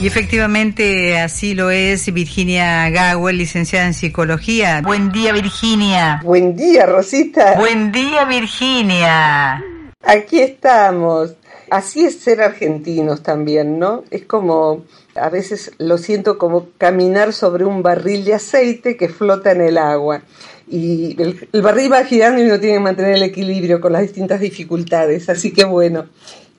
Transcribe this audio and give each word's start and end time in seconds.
Y 0.00 0.06
efectivamente 0.06 1.18
así 1.18 1.56
lo 1.56 1.70
es 1.70 2.12
Virginia 2.14 2.88
Gawel, 2.88 3.36
licenciada 3.36 3.84
en 3.84 3.94
psicología. 3.94 4.80
Buen 4.80 5.10
día 5.10 5.32
Virginia. 5.32 6.20
Buen 6.22 6.54
día 6.54 6.86
Rosita. 6.86 7.56
Buen 7.58 7.90
día 7.90 8.24
Virginia. 8.24 9.60
Aquí 10.04 10.38
estamos. 10.38 11.34
Así 11.68 12.04
es 12.04 12.20
ser 12.20 12.42
argentinos 12.42 13.24
también, 13.24 13.80
¿no? 13.80 14.04
Es 14.12 14.24
como, 14.24 14.84
a 15.16 15.30
veces 15.30 15.72
lo 15.78 15.98
siento 15.98 16.38
como 16.38 16.68
caminar 16.78 17.32
sobre 17.32 17.64
un 17.64 17.82
barril 17.82 18.24
de 18.24 18.34
aceite 18.34 18.96
que 18.96 19.08
flota 19.08 19.50
en 19.50 19.62
el 19.62 19.78
agua. 19.78 20.22
Y 20.68 21.20
el, 21.20 21.48
el 21.52 21.62
barril 21.62 21.92
va 21.92 22.04
girando 22.04 22.40
y 22.40 22.46
uno 22.46 22.60
tiene 22.60 22.76
que 22.76 22.84
mantener 22.84 23.16
el 23.16 23.22
equilibrio 23.24 23.80
con 23.80 23.92
las 23.92 24.02
distintas 24.02 24.38
dificultades. 24.38 25.28
Así 25.28 25.52
que 25.52 25.64
bueno, 25.64 26.06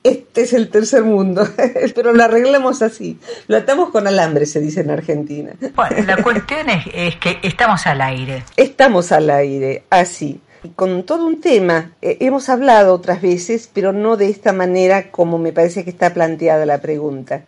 este 0.03 0.41
es 0.41 0.53
el 0.53 0.69
tercer 0.69 1.03
mundo, 1.03 1.47
pero 1.95 2.13
lo 2.13 2.23
arreglamos 2.23 2.81
así. 2.81 3.19
Lo 3.47 3.57
atamos 3.57 3.89
con 3.89 4.07
alambre, 4.07 4.45
se 4.45 4.59
dice 4.59 4.81
en 4.81 4.91
Argentina. 4.91 5.51
Bueno, 5.75 5.97
la 6.05 6.17
cuestión 6.23 6.69
es, 6.69 6.85
es 6.93 7.15
que 7.17 7.39
estamos 7.43 7.85
al 7.87 8.01
aire. 8.01 8.43
Estamos 8.55 9.11
al 9.11 9.29
aire, 9.29 9.83
así. 9.89 10.41
Con 10.75 11.03
todo 11.03 11.25
un 11.25 11.39
tema, 11.39 11.91
eh, 12.01 12.17
hemos 12.19 12.49
hablado 12.49 12.93
otras 12.93 13.21
veces, 13.21 13.69
pero 13.73 13.93
no 13.93 14.17
de 14.17 14.29
esta 14.29 14.51
manera 14.51 15.09
como 15.09 15.37
me 15.37 15.53
parece 15.53 15.83
que 15.83 15.89
está 15.89 16.13
planteada 16.13 16.65
la 16.65 16.79
pregunta. 16.79 17.43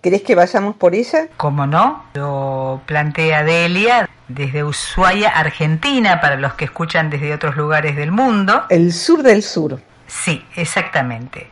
¿Crees 0.00 0.22
que 0.22 0.34
vayamos 0.34 0.76
por 0.76 0.94
ella? 0.94 1.28
¿Cómo 1.36 1.66
no? 1.66 2.04
Lo 2.14 2.80
plantea 2.86 3.44
Delia 3.44 4.08
desde 4.28 4.64
Ushuaia, 4.64 5.28
Argentina, 5.28 6.20
para 6.20 6.36
los 6.36 6.54
que 6.54 6.64
escuchan 6.64 7.10
desde 7.10 7.34
otros 7.34 7.56
lugares 7.56 7.96
del 7.96 8.10
mundo. 8.10 8.64
El 8.70 8.92
sur 8.92 9.22
del 9.22 9.42
sur. 9.42 9.78
Sí, 10.06 10.42
exactamente. 10.56 11.48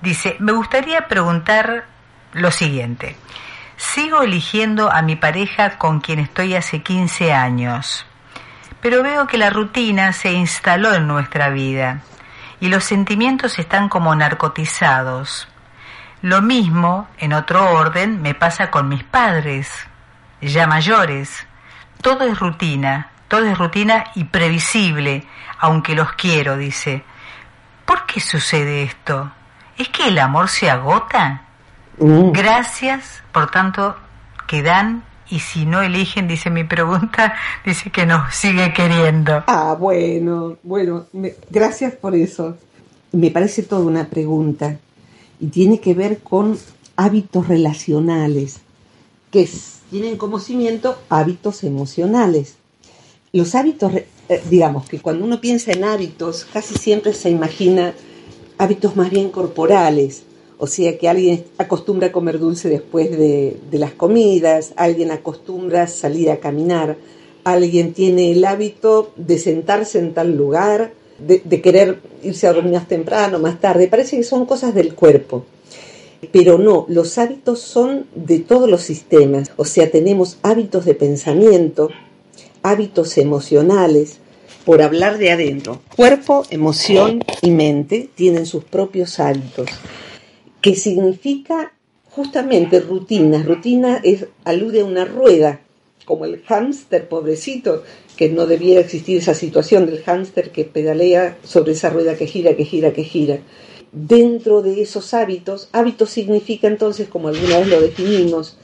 Dice, 0.00 0.36
me 0.38 0.52
gustaría 0.52 1.08
preguntar 1.08 1.86
lo 2.32 2.50
siguiente. 2.50 3.16
Sigo 3.76 4.22
eligiendo 4.22 4.92
a 4.92 5.02
mi 5.02 5.16
pareja 5.16 5.78
con 5.78 6.00
quien 6.00 6.18
estoy 6.18 6.54
hace 6.54 6.82
15 6.82 7.32
años, 7.32 8.06
pero 8.80 9.02
veo 9.02 9.26
que 9.26 9.38
la 9.38 9.50
rutina 9.50 10.12
se 10.12 10.32
instaló 10.32 10.94
en 10.94 11.06
nuestra 11.06 11.48
vida 11.50 12.02
y 12.60 12.68
los 12.68 12.84
sentimientos 12.84 13.58
están 13.58 13.88
como 13.88 14.14
narcotizados. 14.14 15.48
Lo 16.22 16.42
mismo, 16.42 17.08
en 17.18 17.32
otro 17.32 17.72
orden, 17.72 18.20
me 18.20 18.34
pasa 18.34 18.70
con 18.70 18.88
mis 18.88 19.04
padres, 19.04 19.70
ya 20.40 20.66
mayores. 20.66 21.46
Todo 22.02 22.24
es 22.24 22.38
rutina, 22.38 23.10
todo 23.28 23.44
es 23.44 23.56
rutina 23.56 24.06
y 24.14 24.24
previsible, 24.24 25.26
aunque 25.58 25.94
los 25.94 26.12
quiero, 26.12 26.56
dice. 26.56 27.04
¿Por 27.84 28.06
qué 28.06 28.20
sucede 28.20 28.82
esto? 28.82 29.30
¿Es 29.78 29.88
que 29.88 30.08
el 30.08 30.18
amor 30.18 30.48
se 30.48 30.68
agota? 30.70 31.44
Mm. 31.98 32.32
Gracias, 32.32 33.22
por 33.32 33.50
tanto, 33.50 33.96
que 34.46 34.62
dan 34.62 35.04
y 35.30 35.40
si 35.40 35.66
no 35.66 35.82
eligen, 35.82 36.26
dice 36.26 36.50
mi 36.50 36.64
pregunta, 36.64 37.34
dice 37.64 37.90
que 37.90 38.06
nos 38.06 38.34
sigue 38.34 38.72
queriendo. 38.72 39.44
Ah, 39.46 39.76
bueno, 39.78 40.56
bueno, 40.62 41.06
me- 41.12 41.34
gracias 41.50 41.94
por 41.94 42.14
eso. 42.14 42.56
Me 43.12 43.30
parece 43.30 43.62
toda 43.62 43.82
una 43.86 44.06
pregunta 44.06 44.78
y 45.40 45.46
tiene 45.48 45.80
que 45.80 45.94
ver 45.94 46.18
con 46.20 46.58
hábitos 46.96 47.46
relacionales, 47.48 48.60
que 49.30 49.48
tienen 49.90 50.16
como 50.16 50.38
cimiento 50.40 51.00
hábitos 51.08 51.62
emocionales. 51.64 52.56
Los 53.32 53.54
hábitos, 53.54 53.92
eh, 53.94 54.08
digamos 54.50 54.88
que 54.88 55.00
cuando 55.00 55.24
uno 55.24 55.40
piensa 55.40 55.72
en 55.72 55.84
hábitos, 55.84 56.46
casi 56.52 56.74
siempre 56.74 57.12
se 57.12 57.30
imagina 57.30 57.92
hábitos 58.58 58.96
más 58.96 59.10
bien 59.10 59.30
corporales, 59.30 60.24
o 60.58 60.66
sea 60.66 60.98
que 60.98 61.08
alguien 61.08 61.44
acostumbra 61.56 62.08
a 62.08 62.12
comer 62.12 62.38
dulce 62.38 62.68
después 62.68 63.10
de, 63.10 63.56
las 63.72 63.92
comidas, 63.92 64.72
alguien 64.76 65.12
acostumbra 65.12 65.86
salir 65.86 66.30
a 66.30 66.38
caminar, 66.38 66.96
alguien 67.44 67.94
tiene 67.94 68.32
el 68.32 68.44
hábito 68.44 69.12
de 69.16 69.38
sentarse 69.38 70.00
en 70.00 70.12
tal 70.12 70.36
lugar, 70.36 70.92
de, 71.18 71.40
de 71.44 71.62
querer 71.62 72.00
irse 72.22 72.46
a 72.46 72.52
dormir 72.52 72.74
más 72.74 72.88
temprano, 72.88 73.38
más 73.38 73.60
tarde, 73.60 73.86
parece 73.86 74.16
que 74.16 74.24
son 74.24 74.46
cosas 74.46 74.74
del 74.74 74.94
cuerpo. 74.94 75.44
Pero 76.32 76.58
no, 76.58 76.84
los 76.88 77.16
hábitos 77.18 77.60
son 77.60 78.06
de 78.16 78.40
todos 78.40 78.68
los 78.68 78.82
sistemas, 78.82 79.52
o 79.56 79.64
sea, 79.64 79.88
tenemos 79.90 80.38
hábitos 80.42 80.84
de 80.84 80.94
pensamiento, 80.94 81.90
hábitos 82.62 83.16
emocionales, 83.18 84.18
por 84.68 84.82
hablar 84.82 85.16
de 85.16 85.30
adentro. 85.30 85.80
Cuerpo, 85.96 86.44
emoción 86.50 87.24
y 87.40 87.50
mente 87.52 88.10
tienen 88.14 88.44
sus 88.44 88.64
propios 88.64 89.18
hábitos, 89.18 89.70
que 90.60 90.74
significa 90.74 91.72
justamente 92.10 92.78
rutina. 92.80 93.42
Rutina 93.42 93.98
es, 94.04 94.26
alude 94.44 94.82
a 94.82 94.84
una 94.84 95.06
rueda, 95.06 95.62
como 96.04 96.26
el 96.26 96.42
hámster, 96.42 97.08
pobrecito, 97.08 97.82
que 98.14 98.28
no 98.28 98.44
debiera 98.44 98.82
existir 98.82 99.16
esa 99.16 99.32
situación 99.32 99.86
del 99.86 100.02
hámster 100.02 100.50
que 100.50 100.64
pedalea 100.64 101.38
sobre 101.42 101.72
esa 101.72 101.88
rueda 101.88 102.16
que 102.16 102.26
gira, 102.26 102.54
que 102.54 102.66
gira, 102.66 102.92
que 102.92 103.04
gira. 103.04 103.38
Dentro 103.90 104.60
de 104.60 104.82
esos 104.82 105.14
hábitos, 105.14 105.70
hábitos 105.72 106.10
significa 106.10 106.68
entonces, 106.68 107.08
como 107.08 107.28
alguna 107.28 107.60
vez 107.60 107.68
lo 107.68 107.80
definimos, 107.80 108.58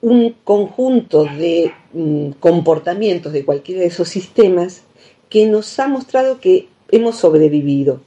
un 0.00 0.34
conjunto 0.44 1.24
de 1.24 1.74
mm, 1.92 2.30
comportamientos 2.40 3.34
de 3.34 3.44
cualquiera 3.44 3.82
de 3.82 3.88
esos 3.88 4.08
sistemas 4.08 4.84
que 5.32 5.46
nos 5.46 5.78
ha 5.78 5.88
mostrado 5.88 6.40
que 6.40 6.68
hemos 6.90 7.16
sobrevivido. 7.16 8.02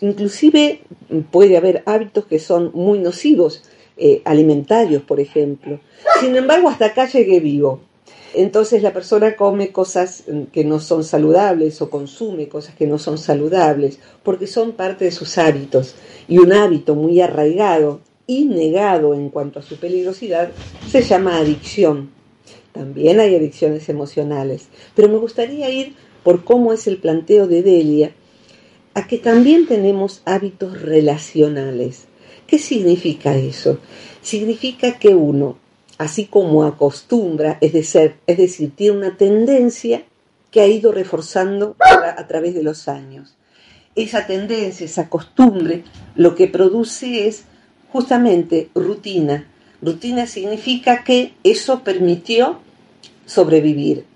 Inclusive 0.00 0.80
mm, 1.08 1.20
puede 1.30 1.56
haber 1.56 1.84
hábitos 1.86 2.26
que 2.26 2.40
son 2.40 2.72
muy 2.74 2.98
nocivos, 2.98 3.62
eh, 3.96 4.20
alimentarios, 4.24 5.04
por 5.04 5.20
ejemplo. 5.20 5.78
Sin 6.18 6.34
embargo, 6.34 6.68
hasta 6.68 6.86
acá 6.86 7.06
llegué 7.06 7.38
vivo. 7.38 7.82
Entonces 8.34 8.82
la 8.82 8.92
persona 8.92 9.36
come 9.36 9.70
cosas 9.70 10.24
mm, 10.26 10.42
que 10.52 10.64
no 10.64 10.80
son 10.80 11.04
saludables 11.04 11.80
o 11.82 11.88
consume 11.88 12.48
cosas 12.48 12.74
que 12.74 12.88
no 12.88 12.98
son 12.98 13.16
saludables 13.16 14.00
porque 14.24 14.48
son 14.48 14.72
parte 14.72 15.04
de 15.04 15.12
sus 15.12 15.38
hábitos. 15.38 15.94
Y 16.26 16.38
un 16.38 16.52
hábito 16.52 16.96
muy 16.96 17.20
arraigado 17.20 18.00
y 18.26 18.46
negado 18.46 19.14
en 19.14 19.30
cuanto 19.30 19.60
a 19.60 19.62
su 19.62 19.76
peligrosidad 19.76 20.50
se 20.90 21.02
llama 21.02 21.38
adicción. 21.38 22.10
También 22.72 23.20
hay 23.20 23.36
adicciones 23.36 23.88
emocionales. 23.88 24.66
Pero 24.96 25.08
me 25.08 25.18
gustaría 25.18 25.70
ir 25.70 25.94
por 26.26 26.42
cómo 26.42 26.72
es 26.72 26.88
el 26.88 26.98
planteo 26.98 27.46
de 27.46 27.62
Delia 27.62 28.10
a 28.94 29.06
que 29.06 29.16
también 29.16 29.68
tenemos 29.68 30.22
hábitos 30.24 30.82
relacionales. 30.82 32.06
¿Qué 32.48 32.58
significa 32.58 33.36
eso? 33.36 33.78
Significa 34.22 34.98
que 34.98 35.14
uno, 35.14 35.56
así 35.98 36.24
como 36.24 36.64
acostumbra, 36.64 37.58
es 37.60 37.72
decir, 37.72 38.16
es 38.26 38.38
decir 38.38 38.72
tiene 38.74 38.96
una 38.96 39.16
tendencia 39.16 40.02
que 40.50 40.62
ha 40.62 40.66
ido 40.66 40.90
reforzando 40.90 41.76
a 41.78 42.26
través 42.26 42.54
de 42.54 42.64
los 42.64 42.88
años. 42.88 43.36
Esa 43.94 44.26
tendencia, 44.26 44.84
esa 44.84 45.08
costumbre, 45.08 45.84
lo 46.16 46.34
que 46.34 46.48
produce 46.48 47.28
es 47.28 47.44
justamente 47.92 48.68
rutina. 48.74 49.46
Rutina 49.80 50.26
significa 50.26 51.04
que 51.04 51.34
eso 51.44 51.84
permitió 51.84 52.58
sobrevivir. 53.26 54.15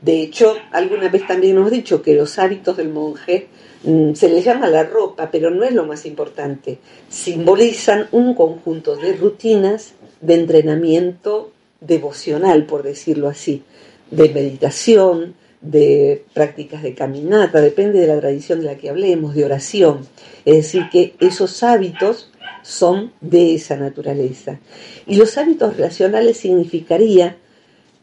De 0.00 0.22
hecho, 0.22 0.54
alguna 0.72 1.08
vez 1.08 1.26
también 1.26 1.56
hemos 1.56 1.70
dicho 1.70 2.00
que 2.00 2.14
los 2.14 2.38
hábitos 2.38 2.76
del 2.76 2.88
monje 2.88 3.48
mm, 3.84 4.14
se 4.14 4.28
les 4.28 4.44
llama 4.44 4.68
la 4.68 4.84
ropa, 4.84 5.30
pero 5.30 5.50
no 5.50 5.64
es 5.64 5.72
lo 5.72 5.84
más 5.84 6.06
importante. 6.06 6.78
Simbolizan 7.08 8.08
un 8.12 8.34
conjunto 8.34 8.96
de 8.96 9.12
rutinas 9.14 9.92
de 10.20 10.34
entrenamiento 10.34 11.52
devocional, 11.80 12.64
por 12.66 12.82
decirlo 12.82 13.28
así, 13.28 13.62
de 14.10 14.28
meditación, 14.30 15.34
de 15.60 16.24
prácticas 16.32 16.82
de 16.82 16.94
caminata, 16.94 17.60
depende 17.60 18.00
de 18.00 18.06
la 18.06 18.18
tradición 18.18 18.60
de 18.60 18.66
la 18.66 18.76
que 18.76 18.88
hablemos, 18.88 19.34
de 19.34 19.44
oración. 19.44 20.06
Es 20.44 20.56
decir, 20.56 20.88
que 20.90 21.14
esos 21.20 21.62
hábitos 21.62 22.30
son 22.62 23.12
de 23.20 23.54
esa 23.54 23.76
naturaleza. 23.76 24.58
Y 25.06 25.16
los 25.16 25.36
hábitos 25.38 25.76
relacionales 25.76 26.38
significaría 26.38 27.36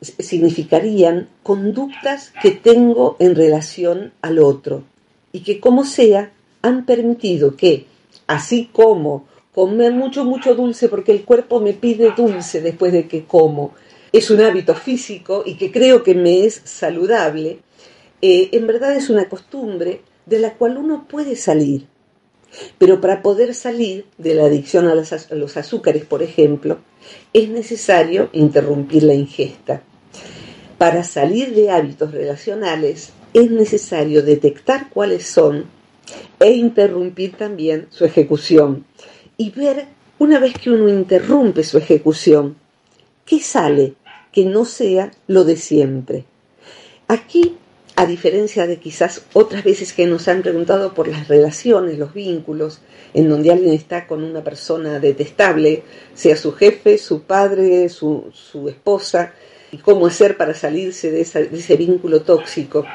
significarían 0.02 1.28
conductas 1.44 2.32
que 2.42 2.52
tengo 2.52 3.16
en 3.20 3.36
relación 3.36 4.14
al 4.22 4.40
otro 4.40 4.84
y 5.32 5.42
que 5.42 5.60
como 5.60 5.86
sea 5.86 6.32
han 6.62 6.86
permitido 6.86 7.56
que, 7.56 7.86
así 8.28 8.70
como 8.72 9.26
comer 9.54 9.94
mucho, 9.94 10.24
mucho 10.24 10.54
dulce 10.56 10.88
porque 10.88 11.12
el 11.12 11.26
cuerpo 11.26 11.60
me 11.60 11.74
pide 11.74 12.14
dulce 12.16 12.62
después 12.62 12.92
de 12.92 13.08
que 13.08 13.26
como, 13.26 13.74
es 14.12 14.30
un 14.30 14.42
hábito 14.42 14.76
físico 14.76 15.44
y 15.46 15.56
que 15.56 15.72
creo 15.72 16.04
que 16.04 16.16
me 16.16 16.46
es 16.46 16.62
saludable, 16.64 17.60
eh, 18.22 18.50
en 18.52 18.68
verdad 18.68 18.96
es 18.96 19.10
una 19.10 19.30
costumbre 19.30 20.02
de 20.26 20.40
la 20.40 20.54
cual 20.54 20.78
uno 20.78 21.08
puede 21.08 21.36
salir. 21.36 21.88
Pero 22.78 23.02
para 23.02 23.22
poder 23.22 23.54
salir 23.54 24.06
de 24.18 24.34
la 24.34 24.46
adicción 24.46 24.88
a 24.88 24.96
los 24.96 25.58
azúcares, 25.58 26.06
por 26.06 26.24
ejemplo, 26.24 26.80
es 27.34 27.50
necesario 27.50 28.30
interrumpir 28.34 29.04
la 29.04 29.14
ingesta. 29.14 29.84
Para 30.78 31.04
salir 31.04 31.56
de 31.56 31.72
hábitos 31.72 32.12
relacionales 32.12 33.12
es 33.34 33.50
necesario 33.52 34.22
detectar 34.22 34.90
cuáles 34.90 35.26
son 35.26 35.66
e 36.40 36.52
interrumpir 36.52 37.36
también 37.36 37.88
su 37.90 38.06
ejecución 38.06 38.86
y 39.38 39.52
ver 39.52 39.88
una 40.20 40.40
vez 40.40 40.54
que 40.54 40.72
uno 40.72 40.90
interrumpe 40.90 41.64
su 41.64 41.78
ejecución, 41.78 42.56
qué 43.26 43.40
sale 43.40 43.94
que 44.32 44.46
no 44.46 44.66
sea 44.66 45.12
lo 45.28 45.44
de 45.44 45.56
siempre. 45.56 46.26
Aquí, 47.08 47.56
a 47.96 48.06
diferencia 48.06 48.68
de 48.68 48.78
quizás 48.78 49.24
otras 49.34 49.64
veces 49.64 49.94
que 49.94 50.06
nos 50.06 50.28
han 50.28 50.42
preguntado 50.42 50.94
por 50.94 51.08
las 51.08 51.28
relaciones, 51.28 51.98
los 51.98 52.14
vínculos, 52.14 52.82
en 53.14 53.30
donde 53.30 53.52
alguien 53.52 53.74
está 53.74 54.06
con 54.08 54.24
una 54.24 54.44
persona 54.44 55.00
detestable, 55.00 55.84
sea 56.14 56.36
su 56.36 56.52
jefe, 56.52 56.98
su 56.98 57.22
padre, 57.24 57.90
su, 57.90 58.32
esposa, 58.68 59.34
y 59.72 59.78
cómo 59.78 60.08
hacer 60.08 60.38
para 60.38 60.54
salirse 60.54 61.12
de, 61.12 61.22
ese 61.22 61.76
vínculo 61.76 62.22
tóxico. 62.22 62.86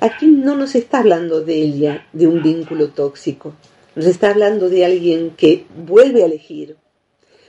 Aquí 0.00 0.26
no 0.26 0.56
nos 0.56 0.74
está 0.74 1.00
hablando 1.00 1.40
de 1.40 1.54
ella, 1.54 2.06
de 2.12 2.26
un 2.26 2.42
vínculo 2.42 2.88
tóxico, 2.88 3.54
nos 3.94 4.06
está 4.06 4.30
hablando 4.30 4.68
de 4.68 4.84
alguien 4.84 5.30
que 5.36 5.66
vuelve 5.76 6.22
a 6.22 6.26
elegir, 6.26 6.76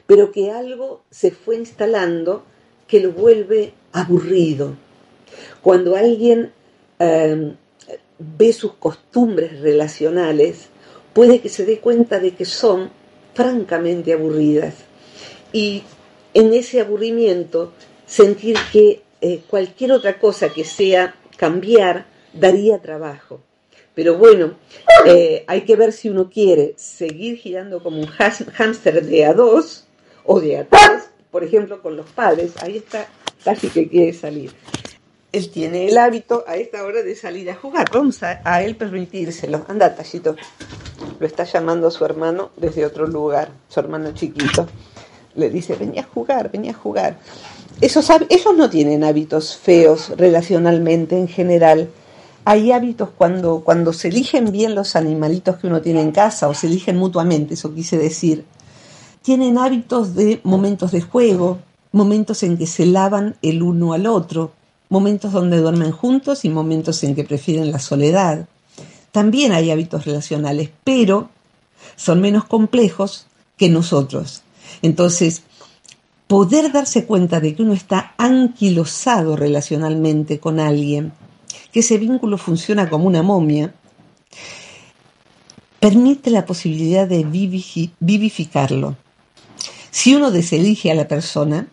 pero 0.06 0.32
que 0.32 0.52
algo 0.52 1.04
se 1.10 1.32
fue 1.32 1.56
instalando 1.56 2.44
que 2.88 3.00
lo 3.00 3.12
vuelve 3.12 3.74
aburrido. 3.94 4.76
Cuando 5.62 5.96
alguien 5.96 6.52
em, 7.00 7.56
ve 8.20 8.54
sus 8.54 8.74
costumbres 8.74 9.62
relacionales, 9.62 10.68
puede 11.14 11.40
que 11.40 11.50
se 11.50 11.66
dé 11.66 11.80
cuenta 11.80 12.20
de 12.20 12.32
que 12.32 12.46
son 12.46 12.92
francamente 13.34 14.14
aburridas. 14.14 14.76
Y 15.54 15.84
en 16.34 16.54
ese 16.54 16.82
aburrimiento, 16.82 17.72
sentir 18.14 18.58
que 18.72 19.02
eh, 19.22 19.42
cualquier 19.48 19.92
otra 19.94 20.20
cosa 20.20 20.50
que 20.50 20.64
sea 20.64 21.16
cambiar 21.38 22.06
daría 22.34 22.80
trabajo. 22.80 23.42
Pero 23.96 24.18
bueno, 24.18 24.56
eh, 25.06 25.44
hay 25.48 25.62
que 25.62 25.76
ver 25.76 25.94
si 25.94 26.10
uno 26.10 26.30
quiere 26.30 26.74
seguir 26.78 27.38
girando 27.38 27.82
como 27.82 28.00
un 28.00 28.08
hámster 28.08 29.06
de 29.06 29.26
a 29.26 29.34
dos 29.34 29.86
o 30.26 30.40
de 30.40 30.58
a 30.58 30.66
tres 30.66 31.10
por 31.34 31.44
ejemplo, 31.44 31.82
con 31.82 31.98
los 31.98 32.06
padres, 32.12 32.54
ahí 32.62 32.78
está 32.78 33.08
casi 33.44 33.68
que 33.70 33.90
quiere 33.90 34.14
salir. 34.14 34.54
Él 35.32 35.50
tiene 35.50 35.88
el 35.88 35.98
hábito 35.98 36.44
a 36.46 36.58
esta 36.58 36.84
hora 36.84 37.02
de 37.02 37.16
salir 37.16 37.50
a 37.50 37.56
jugar. 37.56 37.90
Vamos 37.92 38.22
a, 38.22 38.62
él 38.62 38.76
permitírselo. 38.76 39.66
Anda, 39.68 39.96
Tallito. 39.96 40.36
Lo 41.20 41.26
está 41.26 41.44
llamando 41.44 41.90
su 41.90 42.06
hermano 42.06 42.52
desde 42.56 42.86
otro 42.86 43.08
lugar, 43.08 43.50
su 43.68 43.80
hermano 43.80 44.14
chiquito. 44.14 44.68
Le 45.34 45.50
dice, 45.50 45.74
venía 45.74 46.02
a 46.02 46.06
jugar, 46.06 46.52
venía 46.52 46.70
a 46.70 46.76
jugar. 46.76 47.18
Esos, 47.82 48.10
ellos 48.30 48.56
no 48.56 48.70
tienen 48.70 49.04
hábitos 49.04 49.58
feos 49.58 50.12
relacionalmente 50.18 51.18
en 51.18 51.28
general. 51.28 51.90
Hay 52.46 52.72
hábitos 52.72 53.10
cuando, 53.18 53.62
cuando 53.62 53.94
se 53.94 54.10
eligen 54.10 54.52
bien 54.52 54.76
los 54.76 54.96
animalitos 54.96 55.58
que 55.58 55.68
uno 55.68 55.82
tiene 55.82 56.02
en 56.02 56.12
casa 56.12 56.48
o 56.48 56.54
se 56.54 56.68
eligen 56.68 56.98
mutuamente, 56.98 57.54
eso 57.56 57.74
quise 57.74 57.98
decir 57.98 58.46
tienen 59.24 59.58
hábitos 59.58 60.16
de 60.16 60.42
momentos 60.44 60.92
de 60.92 61.02
juego, 61.02 61.60
momentos 61.92 62.44
en 62.44 62.58
que 62.58 62.68
se 62.68 62.86
lavan 62.86 63.36
el 63.42 63.64
uno 63.64 63.94
al 63.94 64.06
otro, 64.06 64.52
momentos 64.90 65.32
donde 65.32 65.58
duermen 65.58 65.92
juntos 65.92 66.46
y 66.46 66.50
momentos 66.50 67.04
en 67.04 67.16
que 67.16 67.24
prefieren 67.24 67.72
la 67.72 67.80
soledad. 67.80 68.48
También 69.12 69.54
hay 69.54 69.72
hábitos 69.72 70.06
relacionales, 70.06 70.70
pero 70.84 71.30
son 71.96 72.20
menos 72.20 72.44
complejos 72.44 73.28
que 73.58 73.70
nosotros. 73.70 74.42
Entonces, 74.82 75.44
poder 76.34 76.72
darse 76.72 77.06
cuenta 77.06 77.40
de 77.40 77.54
que 77.54 77.62
uno 77.62 77.74
está 77.74 78.16
anquilosado 78.18 79.36
relacionalmente 79.36 80.40
con 80.40 80.60
alguien, 80.60 81.14
que 81.72 81.82
ese 81.82 82.00
vínculo 82.00 82.40
funciona 82.40 82.90
como 82.90 83.06
una 83.06 83.22
momia, 83.22 83.76
permite 85.80 86.32
la 86.32 86.48
posibilidad 86.48 87.08
de 87.08 87.24
vivificarlo. 88.00 88.98
Si 89.92 90.16
uno 90.16 90.32
deselige 90.32 90.90
a 90.90 90.96
la 90.96 91.08
persona, 91.08 91.68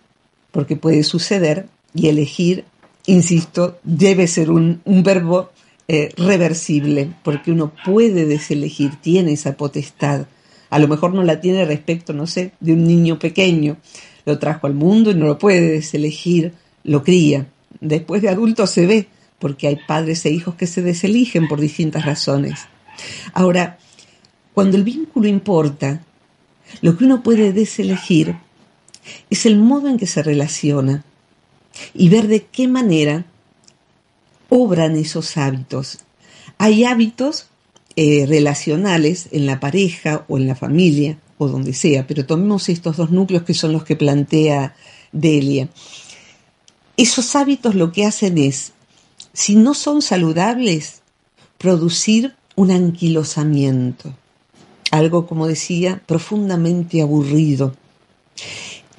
porque 0.52 0.76
puede 0.76 1.04
suceder, 1.04 1.66
y 1.94 2.08
elegir, 2.08 2.66
insisto, 3.06 3.78
debe 3.82 4.26
ser 4.26 4.50
un, 4.50 4.82
verbo 4.84 5.48
eh, 5.88 6.10
reversible, 6.18 7.14
porque 7.24 7.50
uno 7.50 7.72
puede 7.82 8.26
deselegir, 8.26 8.96
tiene 9.00 9.32
esa 9.32 9.56
potestad. 9.56 10.26
A 10.68 10.78
lo 10.78 10.86
mejor 10.86 11.14
no 11.14 11.24
la 11.24 11.40
tiene 11.40 11.64
respecto, 11.64 12.12
no 12.12 12.26
sé, 12.26 12.52
de 12.60 12.74
un 12.74 12.86
niño 12.86 13.18
pequeño. 13.18 13.78
Lo 14.24 14.38
trajo 14.38 14.66
al 14.66 14.74
mundo 14.74 15.10
y 15.10 15.14
no 15.14 15.26
lo 15.26 15.38
puede 15.38 15.60
deselegir, 15.60 16.52
lo 16.84 17.02
cría. 17.02 17.46
Después 17.80 18.22
de 18.22 18.28
adulto 18.28 18.66
se 18.66 18.86
ve, 18.86 19.08
porque 19.38 19.68
hay 19.68 19.78
padres 19.86 20.24
e 20.26 20.30
hijos 20.30 20.54
que 20.54 20.66
se 20.66 20.82
deseligen 20.82 21.48
por 21.48 21.60
distintas 21.60 22.04
razones. 22.04 22.66
Ahora, 23.32 23.78
cuando 24.54 24.76
el 24.76 24.84
vínculo 24.84 25.28
importa, 25.28 26.02
lo 26.82 26.96
que 26.96 27.04
uno 27.04 27.22
puede 27.22 27.52
deselegir 27.52 28.36
es 29.30 29.46
el 29.46 29.58
modo 29.58 29.88
en 29.88 29.96
que 29.96 30.06
se 30.06 30.22
relaciona 30.22 31.04
y 31.94 32.08
ver 32.08 32.28
de 32.28 32.44
qué 32.44 32.68
manera 32.68 33.24
obran 34.48 34.96
esos 34.96 35.36
hábitos. 35.36 36.00
Hay 36.58 36.84
hábitos 36.84 37.46
eh, 37.96 38.26
relacionales 38.26 39.28
en 39.32 39.46
la 39.46 39.60
pareja 39.60 40.24
o 40.28 40.36
en 40.36 40.46
la 40.46 40.54
familia 40.54 41.16
o 41.40 41.48
donde 41.48 41.72
sea, 41.72 42.06
pero 42.06 42.26
tomemos 42.26 42.68
estos 42.68 42.96
dos 42.96 43.10
núcleos 43.10 43.44
que 43.44 43.54
son 43.54 43.72
los 43.72 43.82
que 43.82 43.96
plantea 43.96 44.76
Delia. 45.10 45.68
Esos 46.96 47.34
hábitos 47.34 47.74
lo 47.74 47.92
que 47.92 48.04
hacen 48.04 48.38
es, 48.38 48.72
si 49.32 49.56
no 49.56 49.74
son 49.74 50.02
saludables, 50.02 51.02
producir 51.58 52.34
un 52.56 52.70
anquilosamiento 52.70 54.14
algo, 54.90 55.26
como 55.26 55.46
decía, 55.46 56.02
profundamente 56.06 57.00
aburrido. 57.00 57.74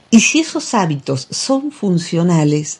Y 0.10 0.22
si 0.22 0.40
esos 0.40 0.74
hábitos 0.74 1.28
son 1.30 1.72
funcionales, 1.72 2.80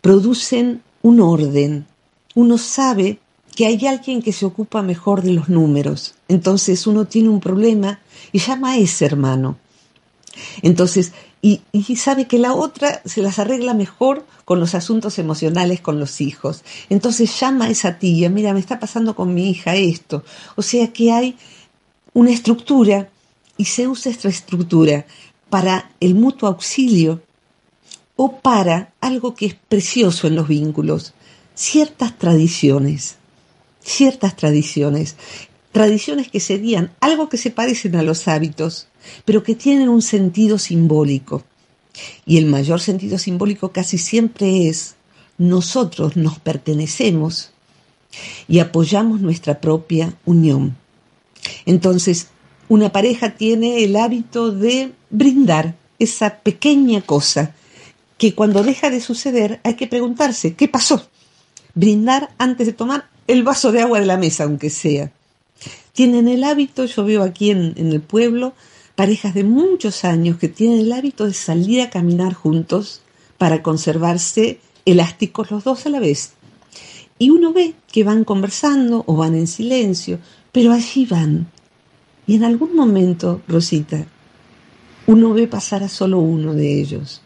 producen 0.00 0.82
un 1.02 1.20
orden. 1.20 1.86
Uno 2.34 2.58
sabe 2.58 3.18
que 3.60 3.66
hay 3.66 3.86
alguien 3.86 4.22
que 4.22 4.32
se 4.32 4.46
ocupa 4.46 4.80
mejor 4.80 5.20
de 5.20 5.34
los 5.34 5.50
números. 5.50 6.14
Entonces 6.28 6.86
uno 6.86 7.04
tiene 7.04 7.28
un 7.28 7.40
problema 7.40 8.00
y 8.32 8.38
llama 8.38 8.70
a 8.70 8.78
ese 8.78 9.04
hermano. 9.04 9.58
Entonces, 10.62 11.12
y, 11.42 11.60
y, 11.70 11.96
sabe 11.96 12.26
que 12.26 12.38
la 12.38 12.54
otra 12.54 13.02
se 13.04 13.20
las 13.20 13.38
arregla 13.38 13.74
mejor 13.74 14.24
con 14.46 14.60
los 14.60 14.74
asuntos 14.74 15.18
emocionales 15.18 15.82
con 15.82 16.00
los 16.00 16.22
hijos. 16.22 16.64
Entonces 16.88 17.38
llama 17.38 17.66
a 17.66 17.70
esa 17.70 17.98
tía, 17.98 18.30
mira, 18.30 18.54
me 18.54 18.60
está 18.60 18.80
pasando 18.80 19.14
con 19.14 19.34
mi 19.34 19.50
hija 19.50 19.76
esto. 19.76 20.24
O 20.56 20.62
sea 20.62 20.90
que 20.90 21.12
hay 21.12 21.36
una 22.14 22.30
estructura 22.30 23.10
y 23.58 23.66
se 23.66 23.88
usa 23.88 24.10
esta 24.10 24.30
estructura 24.30 25.04
para 25.50 25.90
el 26.00 26.14
mutuo 26.14 26.48
auxilio 26.48 27.20
o 28.16 28.38
para 28.40 28.94
algo 29.02 29.34
que 29.34 29.44
es 29.44 29.54
precioso 29.54 30.28
en 30.28 30.36
los 30.36 30.48
vínculos, 30.48 31.12
ciertas 31.54 32.16
tradiciones, 32.16 33.19
ciertas 33.82 34.36
tradiciones, 34.36 35.16
tradiciones 35.72 36.28
que 36.28 36.40
serían 36.40 36.92
algo 37.00 37.28
que 37.28 37.36
se 37.36 37.50
parecen 37.50 37.96
a 37.96 38.02
los 38.02 38.28
hábitos, 38.28 38.88
pero 39.24 39.42
que 39.42 39.54
tienen 39.54 39.88
un 39.88 40.02
sentido 40.02 40.58
simbólico. 40.58 41.44
Y 42.24 42.38
el 42.38 42.46
mayor 42.46 42.80
sentido 42.80 43.18
simbólico 43.18 43.72
casi 43.72 43.98
siempre 43.98 44.68
es 44.68 44.94
nosotros 45.38 46.16
nos 46.16 46.38
pertenecemos 46.38 47.50
y 48.48 48.58
apoyamos 48.58 49.20
nuestra 49.20 49.60
propia 49.60 50.14
unión. 50.24 50.76
Entonces, 51.66 52.28
una 52.68 52.92
pareja 52.92 53.36
tiene 53.36 53.82
el 53.84 53.96
hábito 53.96 54.52
de 54.52 54.92
brindar 55.10 55.76
esa 55.98 56.38
pequeña 56.38 57.00
cosa 57.02 57.54
que 58.18 58.34
cuando 58.34 58.62
deja 58.62 58.90
de 58.90 59.00
suceder 59.00 59.60
hay 59.64 59.74
que 59.74 59.86
preguntarse, 59.86 60.54
¿qué 60.54 60.68
pasó? 60.68 61.08
Brindar 61.74 62.34
antes 62.38 62.66
de 62.66 62.72
tomar 62.72 63.08
el 63.30 63.42
vaso 63.42 63.72
de 63.72 63.82
agua 63.82 64.00
de 64.00 64.06
la 64.06 64.16
mesa, 64.16 64.44
aunque 64.44 64.70
sea. 64.70 65.12
Tienen 65.92 66.28
el 66.28 66.44
hábito, 66.44 66.84
yo 66.84 67.04
veo 67.04 67.22
aquí 67.22 67.50
en, 67.50 67.74
el 67.76 68.00
pueblo, 68.00 68.54
parejas 68.94 69.34
de 69.34 69.44
muchos 69.44 70.04
años 70.04 70.36
que 70.38 70.48
tienen 70.48 70.80
el 70.80 70.92
hábito 70.92 71.26
de 71.26 71.34
salir 71.34 71.82
a 71.82 71.90
caminar 71.90 72.34
juntos 72.34 73.02
para 73.38 73.62
conservarse 73.62 74.60
elásticos 74.84 75.50
los 75.50 75.64
dos 75.64 75.86
a 75.86 75.90
la 75.90 76.00
vez. 76.00 76.32
Y 77.18 77.30
uno 77.30 77.52
ve 77.52 77.74
que 77.92 78.02
van 78.02 78.24
conversando 78.24 79.04
o 79.06 79.16
van 79.16 79.34
en 79.34 79.46
silencio 79.46 80.18
pero 80.52 80.72
allí 80.72 81.06
van. 81.06 81.48
Y 82.26 82.36
en 82.36 82.44
algún 82.44 82.74
momento, 82.74 83.40
Rosita, 83.48 84.06
uno 85.06 85.32
ve 85.32 85.46
pasar 85.46 85.82
a 85.82 85.88
solo 85.88 86.18
uno 86.18 86.54
de 86.54 86.80
ellos. 86.80 87.22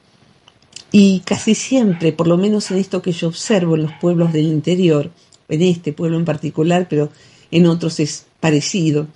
Y 0.93 1.21
casi 1.21 1.55
siempre, 1.55 2.13
por 2.13 2.27
lo 2.27 2.37
menos 2.37 2.71
en 2.71 2.79
esto 2.79 3.03
que 3.03 3.13
yo 3.13 3.29
observo 3.29 3.75
en 3.75 3.83
los 3.83 3.93
pueblos 4.01 4.33
del 4.33 4.47
interior, 4.47 5.11
en 5.49 5.63
este 5.63 5.93
pueblo 5.93 6.19
en 6.19 6.25
particular, 6.25 6.87
pero 6.89 7.11
en 7.51 7.67
otros 7.67 8.01
es 8.01 8.27
parecido, 8.41 9.09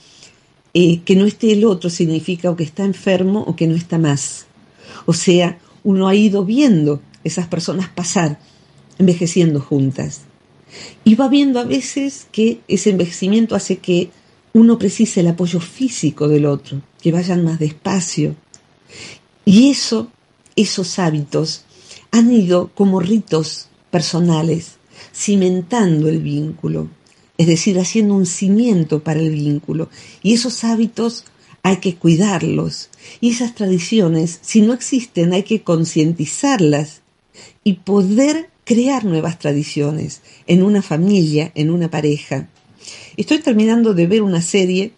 eh, 0.75 1.00
que 1.04 1.16
no 1.16 1.26
esté 1.26 1.52
el 1.52 1.64
otro 1.64 1.90
significa 1.90 2.50
o 2.50 2.56
que 2.56 2.64
está 2.64 2.85
enfermo 2.85 3.44
o 3.47 3.56
que 3.56 3.66
no 3.66 3.75
está 3.75 3.99
más. 3.99 4.47
O 5.06 5.12
sea, 5.12 5.58
uno 5.82 6.08
ha 6.08 6.14
ido 6.14 6.44
viendo 6.44 7.00
esas 7.25 7.47
personas 7.47 7.88
pasar, 7.88 8.38
envejeciendo 8.99 9.61
juntas. 9.61 10.23
Y 11.04 11.14
va 11.14 11.28
viendo 11.28 11.61
a 11.61 11.64
veces 11.64 12.26
que 12.30 12.61
ese 12.68 12.90
envejecimiento 12.90 13.54
hace 13.54 13.78
que 13.78 14.11
uno 14.52 14.78
precise 14.78 15.20
el 15.20 15.28
apoyo 15.28 15.61
físico 15.61 16.28
del 16.28 16.47
otro, 16.47 16.82
que 17.00 17.12
vayan 17.12 17.44
más 17.44 17.58
despacio. 17.58 18.37
Y 19.44 19.70
eso, 19.70 20.11
esos 20.56 20.99
hábitos, 20.99 21.64
han 22.11 22.32
ido 22.32 22.70
como 22.75 23.00
ritos 23.00 23.68
personales, 23.90 24.77
cimentando 25.14 26.08
el 26.08 26.20
vínculo, 26.20 26.88
es 27.36 27.46
decir, 27.46 27.78
haciendo 27.78 28.14
un 28.14 28.26
cimiento 28.26 29.02
para 29.02 29.20
el 29.20 29.30
vínculo. 29.30 29.88
Y 30.22 30.34
esos 30.34 30.64
hábitos 30.64 31.24
hay 31.62 31.76
que 31.76 31.96
cuidarlos. 31.96 32.90
Y 33.20 33.30
esas 33.30 33.54
tradiciones, 33.54 34.38
si 34.42 34.60
no 34.60 34.72
existen, 34.72 35.32
hay 35.32 35.42
que 35.42 35.62
concientizarlas 35.62 37.02
y 37.64 37.74
poder 37.74 38.50
crear 38.64 39.04
nuevas 39.04 39.38
tradiciones 39.38 40.20
en 40.46 40.62
una 40.62 40.82
familia, 40.82 41.52
en 41.54 41.70
una 41.70 41.90
pareja. 41.90 42.48
Estoy 43.16 43.38
terminando 43.38 43.94
de 43.94 44.06
ver 44.06 44.22
una 44.22 44.42
serie 44.42 44.92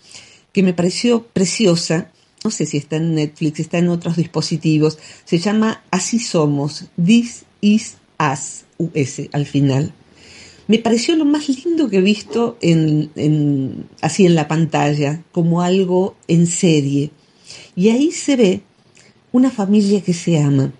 que 0.52 0.62
me 0.62 0.75
pareció 0.75 1.26
preciosa, 1.26 2.11
no 2.43 2.50
sé 2.50 2.67
si 2.67 2.79
está 2.79 2.97
en 2.97 3.14
Netflix, 3.14 3.61
está 3.61 3.79
en 3.79 3.88
otros 3.88 4.17
dispositivos, 4.17 4.99
se 5.25 5.38
llama 5.38 5.83
Así 5.90 6.19
Somos, 6.19 6.87
This 7.02 7.45
is 7.61 7.97
Us, 8.19 8.64
US 8.79 9.23
al 9.33 9.47
final 9.47 9.93
me 10.71 10.79
pareció 10.79 11.17
lo 11.17 11.25
más 11.25 11.49
lindo 11.49 11.89
que 11.89 11.97
he 11.97 12.00
visto 12.00 12.57
en, 12.61 13.89
así 14.00 14.25
en 14.25 14.37
la 14.37 14.47
pantalla, 14.47 15.21
como 15.33 15.62
algo 15.62 16.15
en 16.29 16.47
serie. 16.47 17.11
Y 17.75 17.89
ahí 17.89 18.12
se 18.12 18.37
ve 18.37 18.62
una 19.33 19.50
familia 19.50 20.00
que 20.00 20.15
se 20.15 20.39
ama, 20.39 20.73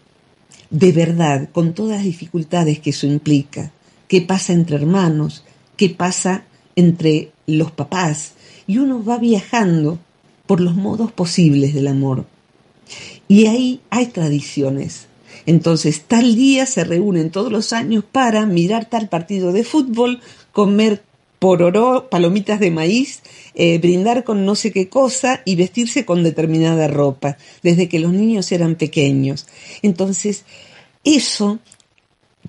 de 0.71 0.93
verdad, 0.93 1.49
con 1.51 1.75
todas 1.75 1.97
las 1.97 2.05
dificultades 2.05 2.79
que 2.79 2.91
eso 2.91 3.09
implica, 3.09 3.73
qué 4.07 4.21
pasa 4.21 4.53
entre 4.53 4.77
hermanos, 4.77 5.43
qué 5.77 5.91
pasa 5.91 6.45
entre 6.77 7.33
los 7.49 7.73
papás, 7.73 8.35
y 8.69 8.79
uno 8.79 9.05
va 9.05 9.19
viajando 9.19 9.99
por 10.47 10.61
los 10.61 10.77
modos 10.77 11.11
posibles 11.11 11.75
del 11.75 11.89
amor. 11.89 12.27
Y 13.27 13.47
ahí 13.47 13.81
hay 13.91 14.07
tradiciones, 14.07 15.09
entonces, 15.47 16.03
tal 16.03 16.35
día 16.35 16.67
se 16.67 16.85
reúnen 16.85 17.31
todos 17.31 17.51
los 17.51 17.73
años 17.73 18.05
para 18.11 18.47
mirar 18.47 18.89
tal 18.89 19.09
partido 19.09 19.53
de 19.53 19.65
fútbol, 19.65 20.21
comer 20.53 21.03
pororó, 21.41 22.09
palomitas 22.11 22.61
de 22.61 22.71
maíz, 22.71 23.23
eh, 23.55 23.79
brindar 23.79 24.25
con 24.25 24.45
no 24.45 24.55
sé 24.55 24.73
qué 24.73 24.89
cosa 24.89 25.41
y 25.45 25.57
vestirse 25.57 26.05
con 26.05 26.23
determinada 26.23 26.87
ropa, 26.87 27.39
desde 27.63 27.89
que 27.89 27.99
los 27.99 28.13
niños 28.13 28.53
eran 28.53 28.77
pequeños. 28.77 29.47
Entonces, 29.83 30.45
eso 31.03 31.59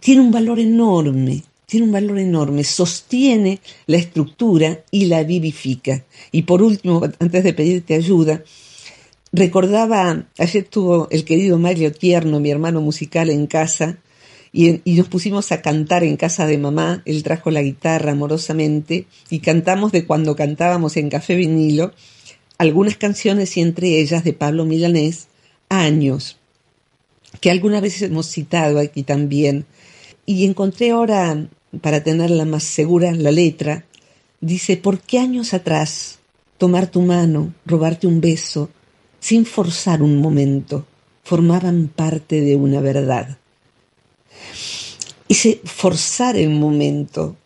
tiene 0.01 0.21
un 0.21 0.31
valor 0.31 0.59
enorme, 0.59 1.43
tiene 1.65 1.85
un 1.85 1.93
valor 1.93 2.19
enorme, 2.19 2.65
sostiene 2.65 3.61
la 3.87 3.95
estructura 3.95 4.81
y 4.91 5.05
la 5.05 5.23
vivifica. 5.23 6.03
Y 6.33 6.41
por 6.41 6.61
último, 6.61 7.01
antes 7.19 7.43
de 7.45 7.53
pedirte 7.53 7.95
ayuda, 7.95 8.43
Recordaba, 9.33 10.25
ayer 10.37 10.63
estuvo 10.63 11.07
el 11.09 11.23
querido 11.23 11.57
Mario 11.57 11.93
Tierno, 11.93 12.41
mi 12.41 12.51
hermano 12.51 12.81
musical, 12.81 13.29
en 13.29 13.47
casa, 13.47 13.97
y, 14.51 14.81
nos 14.85 15.07
pusimos 15.07 15.53
a 15.53 15.61
cantar 15.61 16.03
en 16.03 16.17
casa 16.17 16.45
de 16.45 16.57
mamá. 16.57 17.01
Él 17.05 17.23
trajo 17.23 17.49
la 17.49 17.61
guitarra 17.61 18.11
amorosamente 18.11 19.07
y 19.29 19.39
cantamos 19.39 19.93
de 19.93 20.05
cuando 20.05 20.35
cantábamos 20.35 20.97
en 20.97 21.09
Café 21.09 21.35
Vinilo 21.35 21.93
algunas 22.57 22.97
canciones 22.97 23.55
y 23.55 23.61
entre 23.61 23.99
ellas 23.99 24.23
de 24.23 24.33
Pablo 24.33 24.65
Milanés, 24.65 25.27
Años, 25.69 26.37
que 27.39 27.49
alguna 27.49 27.79
vez 27.79 28.01
hemos 28.01 28.27
citado 28.27 28.79
aquí 28.79 29.03
también. 29.03 29.65
Y 30.25 30.45
encontré 30.45 30.91
ahora, 30.91 31.47
para 31.79 32.03
tenerla 32.03 32.43
más 32.43 32.63
segura, 32.63 33.13
la 33.13 33.31
letra, 33.31 33.85
dice, 34.41 34.75
¿por 34.75 34.99
qué 34.99 35.19
años 35.19 35.53
atrás 35.53 36.19
tomar 36.57 36.91
tu 36.91 37.01
mano, 37.01 37.53
robarte 37.65 38.05
un 38.05 38.19
beso, 38.19 38.69
sin 39.21 39.45
forzar 39.45 40.01
un 40.01 40.17
momento, 40.17 40.85
formaban 41.23 41.87
parte 41.87 42.41
de 42.41 42.55
una 42.57 42.81
verdad. 42.81 43.37
Ese 45.29 45.61
forzar 45.63 46.35
el 46.35 46.49
momento 46.49 47.37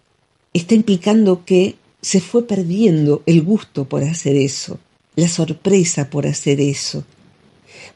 está 0.54 0.74
implicando 0.74 1.46
que 1.46 1.76
se 2.02 2.22
fue 2.22 2.48
perdiendo 2.48 3.22
el 3.26 3.44
gusto 3.44 3.86
por 3.86 4.04
hacer 4.04 4.38
eso, 4.38 4.80
la 5.16 5.28
sorpresa 5.28 6.10
por 6.10 6.26
hacer 6.26 6.62
eso, 6.62 7.04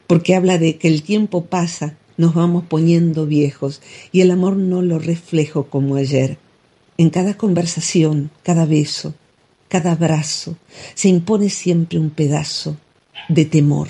porque 0.06 0.34
habla 0.34 0.58
de 0.58 0.76
que 0.76 0.88
el 0.88 1.02
tiempo 1.02 1.46
pasa, 1.46 1.96
nos 2.18 2.34
vamos 2.34 2.64
poniendo 2.68 3.24
viejos 3.24 3.80
y 4.12 4.20
el 4.20 4.30
amor 4.30 4.56
no 4.56 4.82
lo 4.82 4.98
reflejo 4.98 5.64
como 5.64 5.96
ayer. 5.96 6.36
En 6.98 7.08
cada 7.08 7.34
conversación, 7.38 8.30
cada 8.42 8.66
beso, 8.66 9.14
cada 9.68 9.92
abrazo, 9.92 10.56
se 10.94 11.08
impone 11.08 11.48
siempre 11.48 11.98
un 11.98 12.10
pedazo 12.10 12.76
de 13.28 13.44
temor. 13.44 13.88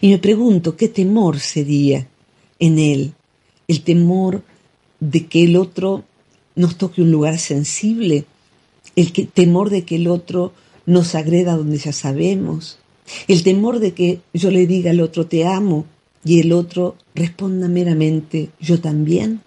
Y 0.00 0.10
me 0.10 0.18
pregunto 0.18 0.76
qué 0.76 0.88
temor 0.88 1.40
sería 1.40 2.06
en 2.58 2.78
él, 2.78 3.12
el 3.68 3.82
temor 3.82 4.42
de 5.00 5.26
que 5.26 5.44
el 5.44 5.56
otro 5.56 6.04
nos 6.54 6.76
toque 6.76 7.02
un 7.02 7.10
lugar 7.10 7.38
sensible, 7.38 8.24
el 8.96 9.12
temor 9.12 9.70
de 9.70 9.84
que 9.84 9.96
el 9.96 10.08
otro 10.08 10.52
nos 10.86 11.14
agreda 11.14 11.56
donde 11.56 11.78
ya 11.78 11.92
sabemos, 11.92 12.78
el 13.28 13.42
temor 13.42 13.80
de 13.80 13.92
que 13.92 14.20
yo 14.32 14.50
le 14.50 14.66
diga 14.66 14.90
al 14.90 15.00
otro 15.00 15.26
te 15.26 15.46
amo 15.46 15.86
y 16.24 16.40
el 16.40 16.52
otro 16.52 16.96
responda 17.14 17.68
meramente 17.68 18.50
yo 18.60 18.80
también. 18.80 19.40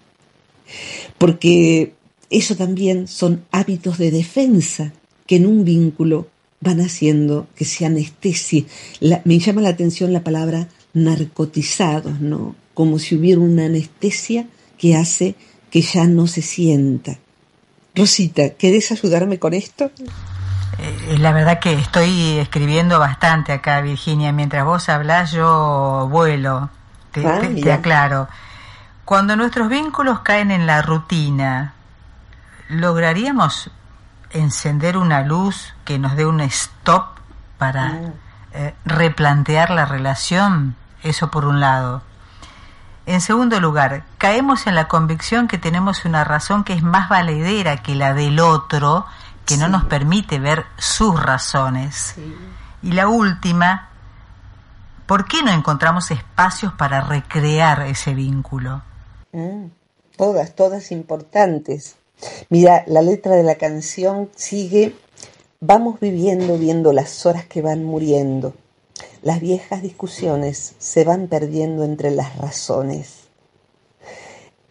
Porque 1.16 1.94
eso 2.30 2.56
también 2.56 3.08
son 3.08 3.44
hábitos 3.50 3.98
de 3.98 4.10
defensa 4.10 4.92
que 5.26 5.36
en 5.36 5.46
un 5.46 5.64
vínculo 5.64 6.28
van 6.60 6.80
haciendo 6.80 7.46
que 7.54 7.64
se 7.64 7.86
anestesie. 7.86 8.66
me 9.24 9.38
llama 9.38 9.60
la 9.60 9.70
atención 9.70 10.12
la 10.12 10.24
palabra 10.24 10.68
narcotizados, 10.92 12.20
¿no? 12.20 12.54
Como 12.74 12.98
si 12.98 13.14
hubiera 13.14 13.40
una 13.40 13.66
anestesia 13.66 14.46
que 14.76 14.96
hace 14.96 15.34
que 15.70 15.82
ya 15.82 16.06
no 16.06 16.26
se 16.26 16.42
sienta. 16.42 17.18
Rosita, 17.94 18.50
¿querés 18.50 18.92
ayudarme 18.92 19.38
con 19.38 19.54
esto? 19.54 19.90
Eh, 20.78 21.18
la 21.18 21.32
verdad 21.32 21.58
que 21.58 21.72
estoy 21.72 22.38
escribiendo 22.38 22.98
bastante 22.98 23.52
acá, 23.52 23.80
Virginia. 23.80 24.32
Mientras 24.32 24.64
vos 24.64 24.88
hablás, 24.88 25.32
yo 25.32 26.08
vuelo. 26.10 26.70
Te, 27.12 27.26
ah, 27.26 27.40
te 27.40 27.72
aclaro. 27.72 28.28
Cuando 29.04 29.34
nuestros 29.36 29.68
vínculos 29.68 30.20
caen 30.20 30.50
en 30.50 30.66
la 30.66 30.82
rutina, 30.82 31.74
¿lograríamos 32.68 33.70
encender 34.30 34.96
una 34.96 35.22
luz 35.22 35.74
que 35.84 35.98
nos 35.98 36.16
dé 36.16 36.26
un 36.26 36.40
stop 36.40 37.18
para 37.58 37.88
mm. 37.88 38.12
eh, 38.52 38.74
replantear 38.84 39.70
la 39.70 39.84
relación, 39.84 40.76
eso 41.02 41.30
por 41.30 41.44
un 41.44 41.60
lado. 41.60 42.02
En 43.06 43.22
segundo 43.22 43.58
lugar, 43.58 44.04
caemos 44.18 44.66
en 44.66 44.74
la 44.74 44.86
convicción 44.86 45.48
que 45.48 45.56
tenemos 45.56 46.04
una 46.04 46.24
razón 46.24 46.62
que 46.62 46.74
es 46.74 46.82
más 46.82 47.08
valedera 47.08 47.78
que 47.78 47.94
la 47.94 48.12
del 48.12 48.38
otro, 48.38 49.06
que 49.46 49.56
no 49.56 49.68
nos 49.68 49.84
permite 49.84 50.38
ver 50.38 50.66
sus 50.76 51.18
razones. 51.18 52.16
Y 52.82 52.92
la 52.92 53.08
última, 53.08 53.88
¿por 55.06 55.24
qué 55.24 55.42
no 55.42 55.50
encontramos 55.50 56.10
espacios 56.10 56.74
para 56.74 57.00
recrear 57.00 57.80
ese 57.82 58.14
vínculo? 58.14 58.82
Mm. 59.32 59.66
todas, 60.16 60.54
todas 60.54 60.90
importantes. 60.90 61.97
Mira, 62.48 62.84
la 62.86 63.02
letra 63.02 63.34
de 63.34 63.42
la 63.42 63.56
canción 63.56 64.30
sigue, 64.34 64.94
vamos 65.60 66.00
viviendo 66.00 66.58
viendo 66.58 66.92
las 66.92 67.26
horas 67.26 67.46
que 67.46 67.62
van 67.62 67.84
muriendo. 67.84 68.54
Las 69.22 69.40
viejas 69.40 69.82
discusiones 69.82 70.74
se 70.78 71.04
van 71.04 71.28
perdiendo 71.28 71.84
entre 71.84 72.10
las 72.10 72.36
razones. 72.36 73.28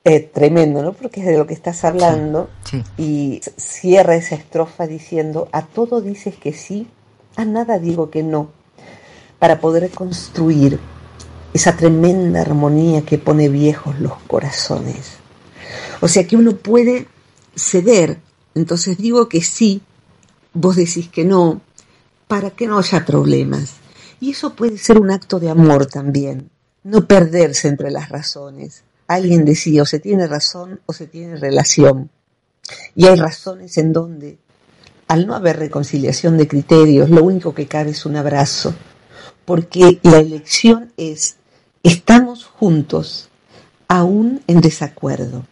Es 0.03 0.31
tremendo, 0.31 0.81
¿no? 0.81 0.93
Porque 0.93 1.19
es 1.19 1.25
de 1.25 1.37
lo 1.37 1.47
que 1.47 1.53
estás 1.53 1.83
hablando. 1.83 2.49
Y 2.97 3.41
cierra 3.57 4.15
esa 4.15 4.35
estrofa 4.35 4.87
diciendo, 4.87 5.49
a 5.51 5.65
todo 5.65 6.01
dices 6.01 6.35
que 6.35 6.53
sí, 6.53 6.87
a 7.35 7.43
nada 7.45 7.77
digo 7.77 8.09
que 8.09 8.23
no, 8.23 8.49
para 9.37 9.59
poder 9.59 9.89
construir 9.91 10.79
esa 11.53 11.75
tremenda 11.75 12.41
armonía 12.41 13.01
que 13.01 13.17
pone 13.17 13.49
viejos 13.49 13.99
los 13.99 14.13
corazones. 14.27 15.17
O 16.01 16.07
sea 16.07 16.25
que 16.25 16.35
uno 16.35 16.55
puede 16.55 17.07
ceder. 17.57 18.19
Entonces 18.55 18.97
digo 18.97 19.27
que 19.27 19.41
sí, 19.41 19.81
vos 20.53 20.75
decís 20.75 21.09
que 21.09 21.25
no, 21.25 21.61
para 22.27 22.51
que 22.51 22.67
no 22.67 22.77
haya 22.77 23.05
problemas. 23.05 23.75
Y 24.19 24.31
eso 24.31 24.55
puede 24.55 24.77
ser 24.77 24.99
un 24.99 25.11
acto 25.11 25.39
de 25.39 25.49
amor 25.49 25.85
también, 25.85 26.49
no 26.83 27.07
perderse 27.07 27.67
entre 27.67 27.91
las 27.91 28.09
razones. 28.09 28.83
Alguien 29.07 29.45
decía, 29.45 29.83
o 29.83 29.85
se 29.85 29.99
tiene 29.99 30.27
razón 30.27 30.81
o 30.85 30.93
se 30.93 31.07
tiene 31.07 31.35
relación. 31.37 32.09
Y 32.95 33.05
hay 33.05 33.15
razones 33.15 33.77
en 33.77 33.93
donde 33.93 34.37
al 35.07 35.25
no 35.25 35.35
haber 35.35 35.57
reconciliación 35.57 36.37
de 36.37 36.47
criterios, 36.47 37.09
lo 37.09 37.23
único 37.23 37.53
que 37.53 37.67
cabe 37.67 37.91
es 37.91 38.05
un 38.05 38.17
abrazo, 38.17 38.73
porque 39.45 39.99
la 40.03 40.19
elección 40.19 40.91
es, 40.97 41.37
estamos 41.83 42.45
juntos, 42.45 43.29
aún 43.87 44.41
en 44.47 44.59
desacuerdo. 44.59 45.45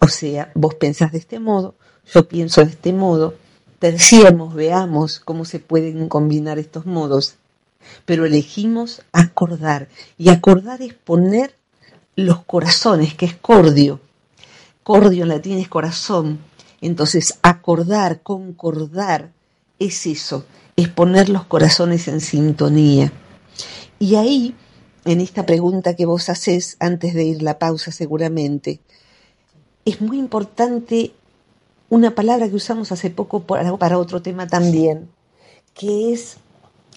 O 0.00 0.08
sea, 0.08 0.50
vos 0.54 0.74
pensás 0.74 1.12
de 1.12 1.18
este 1.18 1.38
modo, 1.38 1.74
yo 2.12 2.28
pienso 2.28 2.64
de 2.64 2.70
este 2.70 2.92
modo, 2.92 3.34
terciemos, 3.78 4.54
veamos 4.54 5.20
cómo 5.20 5.44
se 5.44 5.58
pueden 5.58 6.08
combinar 6.08 6.58
estos 6.58 6.86
modos, 6.86 7.36
pero 8.04 8.26
elegimos 8.26 9.02
acordar, 9.12 9.88
y 10.18 10.28
acordar 10.28 10.82
es 10.82 10.94
poner 10.94 11.54
los 12.14 12.44
corazones, 12.44 13.14
que 13.14 13.26
es 13.26 13.34
cordio. 13.34 14.00
Cordio 14.82 15.24
en 15.24 15.28
latín 15.30 15.58
es 15.58 15.68
corazón, 15.68 16.38
entonces, 16.80 17.38
acordar, 17.42 18.22
concordar, 18.22 19.32
es 19.78 20.06
eso, 20.06 20.44
es 20.76 20.88
poner 20.88 21.28
los 21.28 21.44
corazones 21.44 22.08
en 22.08 22.20
sintonía. 22.20 23.12
Y 23.98 24.16
ahí, 24.16 24.54
en 25.04 25.20
esta 25.20 25.46
pregunta 25.46 25.96
que 25.96 26.06
vos 26.06 26.28
haces 26.28 26.76
antes 26.80 27.14
de 27.14 27.24
ir 27.24 27.42
la 27.42 27.58
pausa 27.58 27.92
seguramente, 27.92 28.80
es 29.86 30.00
muy 30.02 30.18
importante 30.18 31.12
una 31.88 32.10
palabra 32.14 32.48
que 32.48 32.56
usamos 32.56 32.92
hace 32.92 33.08
poco 33.08 33.40
para 33.40 33.98
otro 33.98 34.20
tema 34.20 34.46
también, 34.46 35.08
que 35.72 36.12
es 36.12 36.36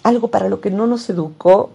algo 0.04 0.30
para 0.30 0.50
lo 0.50 0.60
que 0.60 0.72
no 0.72 0.88
nos 0.88 1.10
educó 1.10 1.70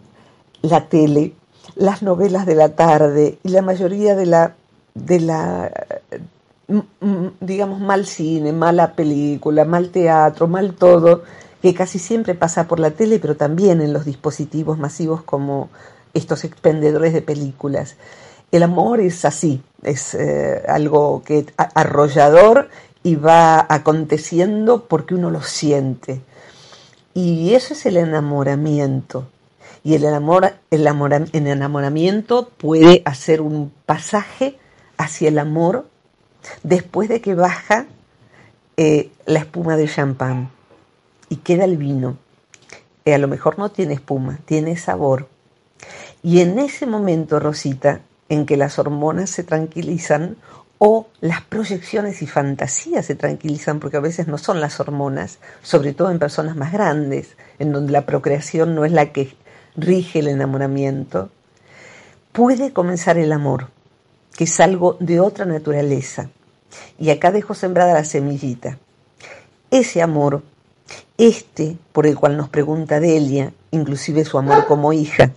la 0.61 0.89
tele, 0.89 1.33
las 1.77 2.03
novelas 2.03 2.47
de 2.47 2.57
la 2.57 2.71
tarde 2.71 3.39
y 3.45 3.49
la 3.51 3.63
mayoría 3.63 4.17
de 4.17 4.27
la, 4.27 4.57
de 4.95 5.21
la 5.21 5.73
digamos, 7.41 7.81
mal 7.81 8.07
cine, 8.07 8.53
mala 8.53 8.95
película, 8.95 9.65
mal 9.65 9.91
teatro, 9.91 10.49
mal 10.49 10.75
todo, 10.75 11.23
que 11.63 11.75
casi 11.75 11.99
siempre 11.99 12.35
pasa 12.35 12.67
por 12.67 12.81
la 12.81 12.91
tele, 12.91 13.21
pero 13.21 13.37
también 13.37 13.81
en 13.81 13.93
los 13.93 14.05
dispositivos 14.05 14.79
masivos 14.79 15.23
como 15.23 15.69
estos 16.13 16.45
expendedores 16.45 17.13
de 17.13 17.23
películas. 17.23 17.97
El 18.55 18.63
amor 18.63 19.01
es 19.01 19.25
así, 19.25 19.61
es 19.83 20.15
eh, 20.15 20.63
algo 20.69 21.25
que 21.25 21.45
arrollador 21.57 22.71
y 23.03 23.17
va 23.17 23.67
aconteciendo 23.69 24.85
porque 24.87 25.17
uno 25.17 25.29
lo 25.33 25.43
siente. 25.43 26.21
Y 27.15 27.55
eso 27.55 27.75
es 27.75 27.85
el 27.85 27.97
enamoramiento. 27.97 29.27
Y 29.83 29.97
el, 29.97 30.07
amor, 30.07 30.55
el, 30.71 30.87
el 30.87 31.47
enamoramiento 31.49 32.49
puede 32.57 33.03
hacer 33.05 33.41
un 33.41 33.73
pasaje 33.87 34.57
hacia 34.99 35.31
el 35.31 35.41
amor 35.41 35.89
después 36.63 37.09
de 37.09 37.21
que 37.21 37.35
baja 37.35 37.87
eh, 38.77 39.11
la 39.27 39.41
espuma 39.41 39.77
de 39.77 39.89
champán 39.89 40.49
y 41.29 41.39
queda 41.39 41.65
el 41.65 41.77
vino. 41.77 42.19
Eh, 43.05 43.15
a 43.15 43.19
lo 43.19 43.27
mejor 43.27 43.59
no 43.59 43.73
tiene 43.73 43.95
espuma, 43.95 44.39
tiene 44.45 44.77
sabor. 44.77 45.27
Y 46.23 46.41
en 46.41 46.61
ese 46.61 46.87
momento, 46.87 47.41
Rosita, 47.41 48.01
en 48.35 48.47
que 48.47 48.57
las 48.57 48.79
hormonas 48.79 49.31
se 49.31 49.45
tranquilizan 49.45 50.37
o 50.79 51.07
las 51.21 51.41
proyecciones 51.43 52.21
y 52.21 52.27
fantasías 52.27 53.07
se 53.07 53.15
tranquilizan, 53.15 53.81
porque 53.81 53.97
a 53.97 54.01
veces 54.01 54.27
no 54.27 54.39
son 54.39 54.61
las 54.61 54.81
hormonas, 54.81 55.39
sobre 55.63 55.93
todo 55.93 56.11
en 56.11 56.19
personas 56.19 56.57
más 56.57 56.73
grandes, 56.73 57.37
en 57.59 57.73
donde 57.73 57.93
la 57.93 58.07
procreación 58.07 58.75
no 58.75 58.85
es 58.85 58.93
la 58.93 59.13
que 59.13 59.35
rige 59.77 60.19
el 60.19 60.29
enamoramiento, 60.29 61.31
puede 62.33 62.73
comenzar 62.73 63.19
el 63.19 63.33
amor 63.33 63.69
que 64.37 64.45
es 64.45 64.61
algo 64.61 64.97
de 65.01 65.21
otra 65.21 65.45
naturaleza. 65.45 66.29
Y 66.99 67.11
acá 67.11 67.31
dejo 67.31 67.55
sembrada 67.55 67.95
la 67.95 68.05
semillita. 68.05 68.79
Ese 69.71 70.03
amor, 70.03 70.43
este 71.19 71.77
por 71.93 72.07
el 72.07 72.17
cual 72.17 72.37
nos 72.37 72.49
pregunta 72.49 73.01
Delia, 73.01 73.53
inclusive 73.71 74.25
su 74.25 74.39
amor 74.39 74.67
como 74.67 74.93
hija, 74.93 75.33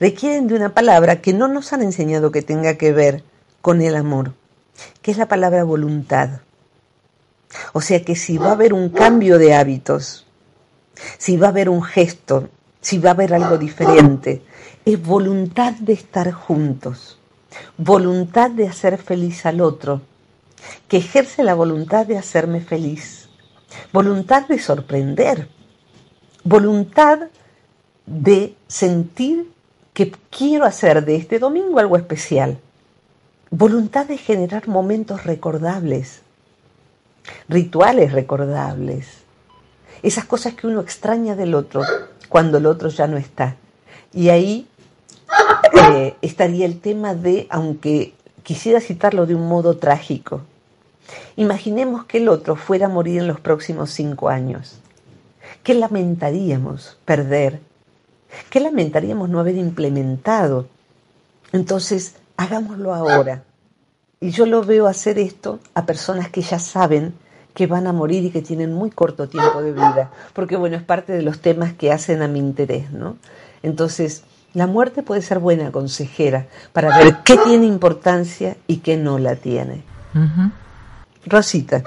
requieren 0.00 0.48
de 0.48 0.54
una 0.54 0.74
palabra 0.74 1.20
que 1.20 1.32
no 1.32 1.48
nos 1.48 1.72
han 1.72 1.82
enseñado 1.82 2.30
que 2.30 2.42
tenga 2.42 2.76
que 2.76 2.92
ver 2.92 3.24
con 3.60 3.82
el 3.82 3.96
amor, 3.96 4.34
que 5.02 5.10
es 5.10 5.18
la 5.18 5.26
palabra 5.26 5.64
voluntad. 5.64 6.40
O 7.72 7.80
sea 7.80 8.04
que 8.04 8.16
si 8.16 8.38
va 8.38 8.48
a 8.48 8.52
haber 8.52 8.72
un 8.74 8.90
cambio 8.90 9.38
de 9.38 9.54
hábitos, 9.54 10.26
si 11.16 11.36
va 11.36 11.48
a 11.48 11.50
haber 11.50 11.68
un 11.68 11.82
gesto, 11.82 12.48
si 12.80 12.98
va 12.98 13.10
a 13.10 13.12
haber 13.12 13.34
algo 13.34 13.58
diferente, 13.58 14.42
es 14.84 15.02
voluntad 15.02 15.72
de 15.74 15.94
estar 15.94 16.30
juntos 16.32 17.18
voluntad 17.76 18.50
de 18.50 18.68
hacer 18.68 18.98
feliz 18.98 19.46
al 19.46 19.60
otro, 19.60 20.02
que 20.88 20.98
ejerce 20.98 21.44
la 21.44 21.54
voluntad 21.54 22.06
de 22.06 22.18
hacerme 22.18 22.60
feliz, 22.60 23.28
voluntad 23.92 24.46
de 24.48 24.58
sorprender, 24.58 25.48
voluntad 26.44 27.28
de 28.06 28.54
sentir 28.66 29.50
que 29.92 30.12
quiero 30.30 30.64
hacer 30.64 31.04
de 31.04 31.16
este 31.16 31.38
domingo 31.38 31.78
algo 31.78 31.96
especial, 31.96 32.58
voluntad 33.50 34.06
de 34.06 34.18
generar 34.18 34.68
momentos 34.68 35.24
recordables, 35.24 36.22
rituales 37.48 38.12
recordables, 38.12 39.06
esas 40.02 40.24
cosas 40.24 40.54
que 40.54 40.66
uno 40.66 40.80
extraña 40.80 41.34
del 41.34 41.54
otro 41.54 41.82
cuando 42.28 42.58
el 42.58 42.66
otro 42.66 42.88
ya 42.88 43.06
no 43.06 43.16
está. 43.16 43.56
Y 44.12 44.28
ahí 44.28 44.68
eh, 45.92 46.14
estaría 46.22 46.66
el 46.66 46.80
tema 46.80 47.14
de, 47.14 47.46
aunque 47.50 48.14
quisiera 48.42 48.80
citarlo 48.80 49.26
de 49.26 49.34
un 49.34 49.48
modo 49.48 49.76
trágico, 49.76 50.42
imaginemos 51.36 52.04
que 52.04 52.18
el 52.18 52.28
otro 52.28 52.56
fuera 52.56 52.86
a 52.86 52.90
morir 52.90 53.20
en 53.20 53.26
los 53.26 53.40
próximos 53.40 53.90
cinco 53.90 54.28
años. 54.28 54.78
¿Qué 55.62 55.74
lamentaríamos 55.74 56.96
perder? 57.04 57.60
¿Qué 58.50 58.60
lamentaríamos 58.60 59.28
no 59.28 59.40
haber 59.40 59.56
implementado? 59.56 60.66
Entonces, 61.52 62.16
hagámoslo 62.36 62.94
ahora. 62.94 63.42
Y 64.20 64.30
yo 64.30 64.46
lo 64.46 64.64
veo 64.64 64.86
hacer 64.86 65.18
esto 65.18 65.60
a 65.74 65.86
personas 65.86 66.28
que 66.28 66.42
ya 66.42 66.58
saben 66.58 67.14
que 67.54 67.66
van 67.66 67.86
a 67.86 67.92
morir 67.92 68.24
y 68.24 68.30
que 68.30 68.42
tienen 68.42 68.72
muy 68.72 68.90
corto 68.90 69.28
tiempo 69.28 69.62
de 69.62 69.72
vida, 69.72 70.12
porque 70.32 70.56
bueno, 70.56 70.76
es 70.76 70.82
parte 70.84 71.12
de 71.12 71.22
los 71.22 71.40
temas 71.40 71.72
que 71.72 71.90
hacen 71.90 72.22
a 72.22 72.28
mi 72.28 72.38
interés, 72.38 72.92
¿no? 72.92 73.16
Entonces, 73.64 74.22
la 74.54 74.68
muerte 74.68 75.02
puede 75.02 75.22
ser 75.22 75.40
buena 75.40 75.72
consejera 75.72 76.46
para 76.72 76.96
ver 76.96 77.18
qué 77.24 77.36
tiene 77.36 77.66
importancia 77.66 78.56
y 78.68 78.76
qué 78.76 78.96
no 78.96 79.18
la 79.18 79.34
tiene. 79.34 79.82
Rosita. 81.26 81.82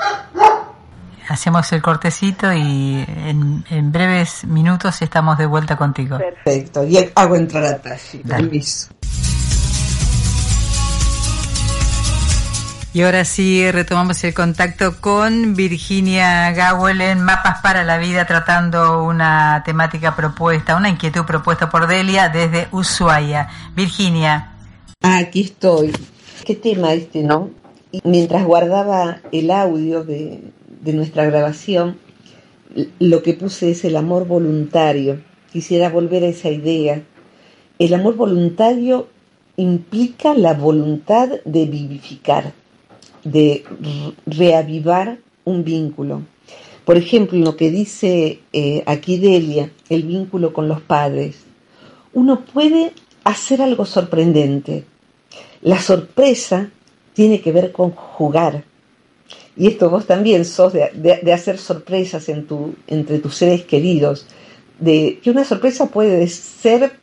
Hacemos 1.31 1.71
el 1.71 1.81
cortecito 1.81 2.51
y 2.51 3.05
en, 3.07 3.91
breves 3.93 4.43
minutos 4.43 5.01
estamos 5.01 5.37
de 5.37 5.45
vuelta 5.45 5.77
contigo. 5.77 6.17
Perfecto. 6.17 6.83
Y 6.83 6.97
hago 7.15 7.37
entrar 7.37 7.63
a 7.63 7.77
Tashi. 7.77 8.17
Permiso. 8.17 8.89
Y 12.93 13.01
ahora 13.01 13.23
sí 13.23 13.71
retomamos 13.71 14.21
el 14.25 14.33
contacto 14.33 14.99
con 14.99 15.55
Virginia 15.55 16.51
Gawelen, 16.51 17.23
Mapas 17.23 17.61
para 17.61 17.85
la 17.85 17.97
Vida, 17.97 18.27
tratando 18.27 19.01
una 19.05 19.63
temática 19.65 20.13
propuesta, 20.13 20.75
una 20.75 20.89
inquietud 20.89 21.23
propuesta 21.23 21.69
por 21.69 21.87
Delia 21.87 22.27
desde 22.27 22.67
Ushuaia. 22.73 23.47
Virginia. 23.73 24.51
Aquí 25.01 25.43
estoy. 25.43 25.93
Qué 26.43 26.55
tema 26.55 26.91
este, 26.91 27.23
¿no? 27.23 27.51
mientras 28.03 28.45
guardaba 28.45 29.21
el 29.31 29.51
audio 29.51 30.03
de, 30.03 30.41
de 30.81 30.93
nuestra 30.93 31.25
grabación, 31.25 31.97
lo 32.99 33.23
que 33.23 33.33
puse 33.33 33.71
es 33.71 33.85
el 33.85 33.95
amor 33.95 34.27
voluntario. 34.27 35.21
Quisiera 35.51 35.89
volver 35.89 36.23
a 36.23 36.27
esa 36.27 36.49
idea. 36.49 37.03
El 37.79 37.93
amor 37.93 38.15
voluntario 38.15 39.07
implica 39.57 40.33
la 40.33 40.53
voluntad 40.53 41.29
de 41.45 41.65
vivificar 41.65 42.53
de 43.23 43.63
reavivar 44.25 45.19
un 45.45 45.63
vínculo. 45.63 46.23
Por 46.85 46.97
ejemplo, 46.97 47.37
lo 47.39 47.55
que 47.55 47.69
dice 47.69 48.39
eh, 48.53 48.83
aquí 48.85 49.17
Delia, 49.17 49.71
el 49.89 50.03
vínculo 50.03 50.53
con 50.53 50.67
los 50.67 50.81
padres. 50.81 51.37
Uno 52.13 52.41
puede 52.41 52.93
hacer 53.23 53.61
algo 53.61 53.85
sorprendente. 53.85 54.85
La 55.61 55.79
sorpresa 55.79 56.69
tiene 57.13 57.41
que 57.41 57.51
ver 57.51 57.71
con 57.71 57.91
jugar. 57.91 58.63
Y 59.55 59.67
esto 59.67 59.89
vos 59.89 60.05
también 60.05 60.45
sos 60.45 60.73
de, 60.73 61.31
hacer 61.33 61.57
sorpresas 61.57 62.29
entre 62.29 63.19
tus 63.19 63.35
seres 63.35 63.63
queridos. 63.63 64.25
De 64.79 65.19
que 65.21 65.29
una 65.29 65.43
sorpresa 65.43 65.87
puede 65.87 66.27
ser 66.27 66.93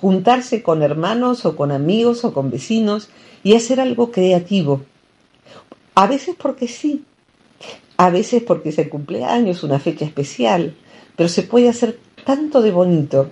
juntarse 0.00 0.62
con 0.62 0.82
hermanos 0.82 1.44
o 1.44 1.56
con 1.56 1.72
amigos 1.72 2.24
o 2.24 2.32
con 2.32 2.50
vecinos 2.50 3.10
y 3.42 3.54
hacer 3.54 3.80
algo 3.80 4.10
creativo. 4.10 4.82
A 5.94 6.06
veces 6.06 6.36
porque 6.40 6.68
sí, 6.68 7.04
a 7.96 8.08
veces 8.08 8.42
porque 8.42 8.70
es 8.70 8.78
el 8.78 8.88
cumpleaños, 8.88 9.62
una 9.62 9.78
fecha 9.78 10.04
especial, 10.04 10.74
pero 11.16 11.28
se 11.28 11.42
puede 11.42 11.68
hacer 11.68 11.98
tanto 12.24 12.62
de 12.62 12.70
bonito. 12.70 13.28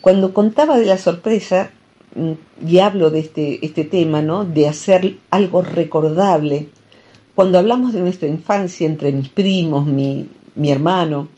Cuando 0.00 0.34
contaba 0.34 0.78
de 0.78 0.86
la 0.86 0.98
sorpresa, 0.98 1.70
mm, 2.16 2.66
y 2.66 2.78
hablo 2.78 3.10
de 3.10 3.20
este, 3.20 3.64
este 3.64 3.84
tema, 3.84 4.22
¿no? 4.22 4.44
De 4.44 4.66
hacer 4.66 5.18
algo 5.30 5.62
recordable, 5.62 6.68
cuando 7.38 7.60
hablamos 7.60 7.92
de 7.92 8.00
nuestra 8.00 8.26
infancia 8.26 8.84
entre 8.84 9.12
mis 9.12 9.28
primos, 9.28 9.86
mi, 9.86 10.28
hermano, 10.64 11.28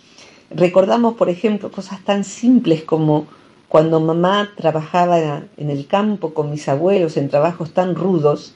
recordamos, 0.49 1.13
por 1.13 1.29
ejemplo, 1.29 1.71
cosas 1.71 2.03
tan 2.03 2.25
simples 2.25 2.85
como 2.85 3.27
cuando 3.69 4.01
mamá 4.01 4.49
trabajaba 4.57 5.43
en 5.59 5.69
el 5.69 5.87
campo 5.87 6.33
con 6.33 6.51
mis 6.51 6.71
abuelos 6.71 7.19
en 7.19 7.29
trabajos 7.29 7.75
tan 7.75 7.95
rudos, 7.95 8.55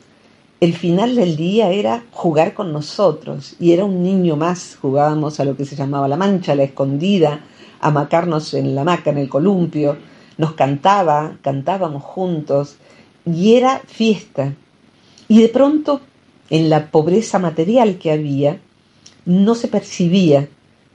el 0.59 0.73
final 0.73 1.17
del 1.17 1.37
día 1.37 1.69
era 1.69 2.05
jugar 2.13 2.55
con 2.55 2.73
nosotros 2.73 3.57
y 3.61 3.73
era 3.73 3.85
un 3.85 4.03
niño 4.03 4.37
más, 4.37 4.79
jugábamos 4.81 5.39
a 5.39 5.45
lo 5.45 5.55
que 5.55 5.67
se 5.67 5.77
llamaba 5.77 6.09
la 6.09 6.17
mancha, 6.17 6.55
la 6.55 6.63
escondida, 6.63 7.45
a 7.79 7.91
macarnos 7.91 8.55
en 8.55 8.75
la 8.75 8.81
hamaca, 8.81 9.11
en 9.11 9.19
el 9.19 9.29
columpio, 9.29 9.99
nos 10.39 10.55
cantaba, 10.55 11.37
cantábamos 11.43 12.05
juntos 12.05 12.77
y 13.27 13.57
era 13.57 13.83
fiesta. 13.87 14.55
Y 15.29 15.43
de 15.43 15.49
pronto, 15.51 16.01
en 16.51 16.71
la 16.71 16.91
pobreza 16.91 17.39
material 17.39 17.99
que 17.99 18.13
había, 18.13 18.61
no 19.25 19.55
se 19.55 19.69
percibía. 19.69 20.49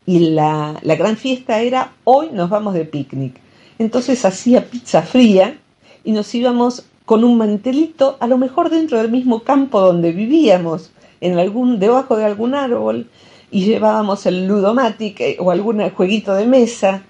Y 0.05 0.19
la, 0.31 0.79
la 0.81 0.95
gran 0.95 1.17
fiesta 1.17 1.61
era 1.61 1.93
hoy 2.03 2.29
nos 2.31 2.49
vamos 2.49 2.73
de 2.73 2.85
picnic 2.85 3.39
entonces 3.79 4.25
hacía 4.25 4.69
pizza 4.69 5.01
fría 5.01 5.57
y 6.03 6.11
nos 6.11 6.35
íbamos 6.35 6.85
con 7.05 7.23
un 7.23 7.37
mantelito, 7.37 8.17
a 8.19 8.27
lo 8.27 8.37
mejor 8.37 8.69
dentro 8.69 8.99
del 8.99 9.09
mismo 9.09 9.39
campo 9.43 9.79
donde 9.79 10.11
vivíamos, 10.11 10.91
en 11.21 11.39
algún, 11.39 11.79
debajo 11.79 12.17
de 12.17 12.25
algún 12.25 12.53
árbol, 12.53 13.09
y 13.49 13.65
llevábamos 13.65 14.25
el 14.25 14.47
ludomatic 14.47 15.19
eh, 15.21 15.37
o 15.39 15.49
algún 15.49 15.89
jueguito 15.89 16.35
de 16.35 16.45
mesa, 16.45 17.03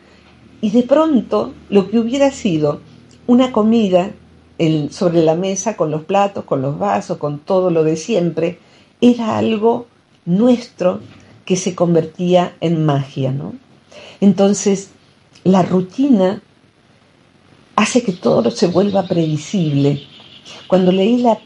y 0.62 0.70
de 0.70 0.84
pronto 0.84 1.54
lo 1.70 1.90
que 1.90 2.00
hubiera 2.00 2.32
sido 2.32 2.82
una 3.28 3.52
comida 3.52 4.12
sobre 4.90 5.24
la 5.24 5.36
mesa 5.36 5.78
con 5.78 5.90
los 5.90 6.04
platos, 6.04 6.44
con 6.44 6.62
los 6.62 6.78
vasos, 6.78 7.18
con 7.18 7.40
todo 7.40 7.70
lo 7.70 7.84
de 7.84 7.96
siempre, 7.96 8.60
era 9.02 9.38
algo 9.38 9.88
nuestro 10.26 11.00
que 11.46 11.56
se 11.56 11.76
convertía 11.76 12.56
en 12.60 12.86
magia, 12.86 13.32
¿no? 13.32 13.54
Entonces, 14.22 14.92
la 15.44 15.64
rutina 15.64 16.42
hace 17.76 18.04
que 18.04 18.12
todo 18.12 18.52
se 18.52 18.68
vuelva 18.68 19.04
previsible. 19.04 20.02
Cuando 20.68 20.92
leí 20.92 21.18
la, 21.22 21.40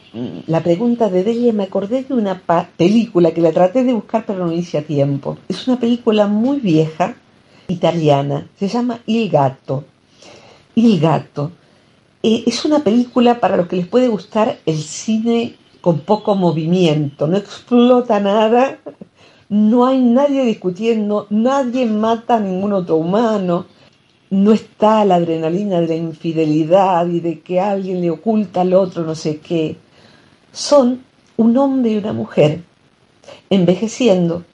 la 0.46 0.62
pregunta 0.62 1.08
de 1.08 1.22
Delia 1.22 1.52
me 1.52 1.64
acordé 1.64 2.02
de 2.02 2.14
una 2.14 2.42
película 2.76 3.32
que 3.32 3.40
la 3.40 3.52
traté 3.52 3.84
de 3.84 3.92
buscar 3.92 4.24
pero 4.26 4.44
no 4.44 4.52
hice 4.52 4.78
a 4.78 4.82
tiempo. 4.82 5.38
Es 5.48 5.68
una 5.68 5.78
película 5.78 6.26
muy 6.26 6.58
vieja, 6.58 7.14
italiana, 7.68 8.48
se 8.58 8.68
llama 8.68 9.00
Il 9.06 9.30
Gatto. 9.30 9.84
Il 10.74 11.00
Gatto. 11.00 11.52
Eh, 12.26 12.44
es 12.46 12.64
una 12.64 12.78
película 12.78 13.38
para 13.38 13.58
los 13.58 13.68
que 13.68 13.76
les 13.76 13.86
puede 13.86 14.08
gustar 14.08 14.58
el 14.64 14.78
cine 14.78 15.56
con 15.82 16.00
poco 16.00 16.34
movimiento, 16.34 17.26
no 17.26 17.36
explota 17.36 18.18
nada, 18.18 18.78
no 19.50 19.84
hay 19.84 20.00
nadie 20.00 20.42
discutiendo, 20.46 21.26
nadie 21.28 21.84
mata 21.84 22.36
a 22.36 22.40
ningún 22.40 22.72
otro 22.72 22.96
humano, 22.96 23.66
no 24.30 24.52
está 24.52 25.04
la 25.04 25.16
adrenalina 25.16 25.82
de 25.82 25.88
la 25.88 25.96
infidelidad 25.96 27.06
y 27.08 27.20
de 27.20 27.40
que 27.40 27.60
alguien 27.60 28.00
le 28.00 28.10
oculta 28.10 28.62
al 28.62 28.72
otro 28.72 29.04
no 29.04 29.14
sé 29.14 29.40
qué. 29.40 29.76
Son 30.50 31.04
un 31.36 31.58
hombre 31.58 31.92
y 31.92 31.98
una 31.98 32.14
mujer 32.14 32.62
envejeciendo. 33.50 34.44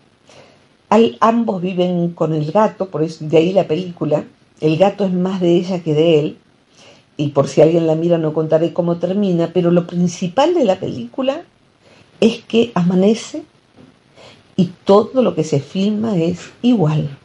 Al, 0.88 1.16
ambos 1.20 1.62
viven 1.62 2.14
con 2.14 2.35
el 2.35 2.50
gato, 2.50 2.90
por 2.90 3.04
eso 3.04 3.24
de 3.24 3.37
ahí 3.37 3.52
la 3.52 3.68
película. 3.68 4.24
El 4.61 4.76
gato 4.76 5.04
es 5.04 5.12
más 5.12 5.40
de 5.40 5.54
ella 5.54 5.85
que 5.85 5.94
de 5.94 6.18
él. 6.18 6.38
Y 7.20 7.28
por 7.28 7.48
si 7.48 7.61
alguien 7.61 7.87
la 7.87 7.96
mira 7.96 8.16
no 8.16 8.33
contaré 8.33 8.72
cómo 8.72 8.96
termina, 8.96 9.50
pero 9.52 9.70
lo 9.70 9.87
principal 9.87 10.54
de 10.54 10.64
la 10.64 10.80
película 10.80 11.42
es 12.18 12.38
que 12.44 12.72
amanece 12.74 13.42
y 14.56 14.70
todo 14.85 15.20
lo 15.20 15.35
que 15.35 15.44
se 15.44 15.61
filma 15.61 16.16
es 16.16 16.50
igual. 16.62 17.18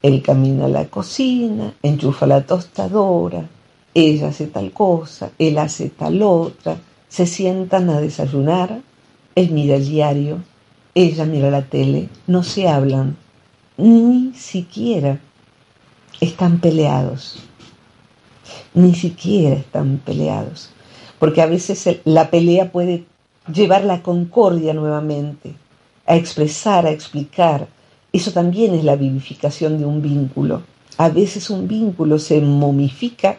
Él 0.00 0.22
camina 0.22 0.64
a 0.64 0.68
la 0.68 0.86
cocina, 0.86 1.74
enchufa 1.82 2.26
la 2.26 2.46
tostadora, 2.46 3.46
ella 3.92 4.28
hace 4.28 4.46
tal 4.46 4.72
cosa, 4.72 5.32
él 5.38 5.58
hace 5.58 5.90
tal 5.90 6.22
otra, 6.22 6.78
se 7.06 7.26
sientan 7.26 7.90
a 7.90 8.00
desayunar, 8.00 8.80
él 9.34 9.50
mira 9.50 9.76
el 9.76 9.86
diario, 9.86 10.38
ella 10.94 11.26
mira 11.26 11.50
la 11.50 11.60
tele, 11.60 12.08
no 12.26 12.42
se 12.42 12.68
hablan, 12.68 13.18
ni 13.76 14.32
siquiera 14.32 15.20
están 16.22 16.58
peleados, 16.58 17.45
ni 18.76 18.94
siquiera 18.94 19.56
están 19.56 19.96
peleados, 20.04 20.68
porque 21.18 21.40
a 21.40 21.46
veces 21.46 22.00
la 22.04 22.30
pelea 22.30 22.70
puede 22.70 23.04
llevar 23.52 23.84
la 23.84 24.02
concordia 24.02 24.74
nuevamente, 24.74 25.54
a 26.06 26.14
expresar, 26.14 26.86
a 26.86 26.90
explicar, 26.90 27.68
eso 28.12 28.32
también 28.32 28.74
es 28.74 28.84
la 28.84 28.96
vivificación 28.96 29.78
de 29.78 29.86
un 29.86 30.02
vínculo. 30.02 30.62
A 30.98 31.08
veces 31.08 31.48
un 31.48 31.66
vínculo 31.66 32.18
se 32.18 32.40
momifica 32.42 33.38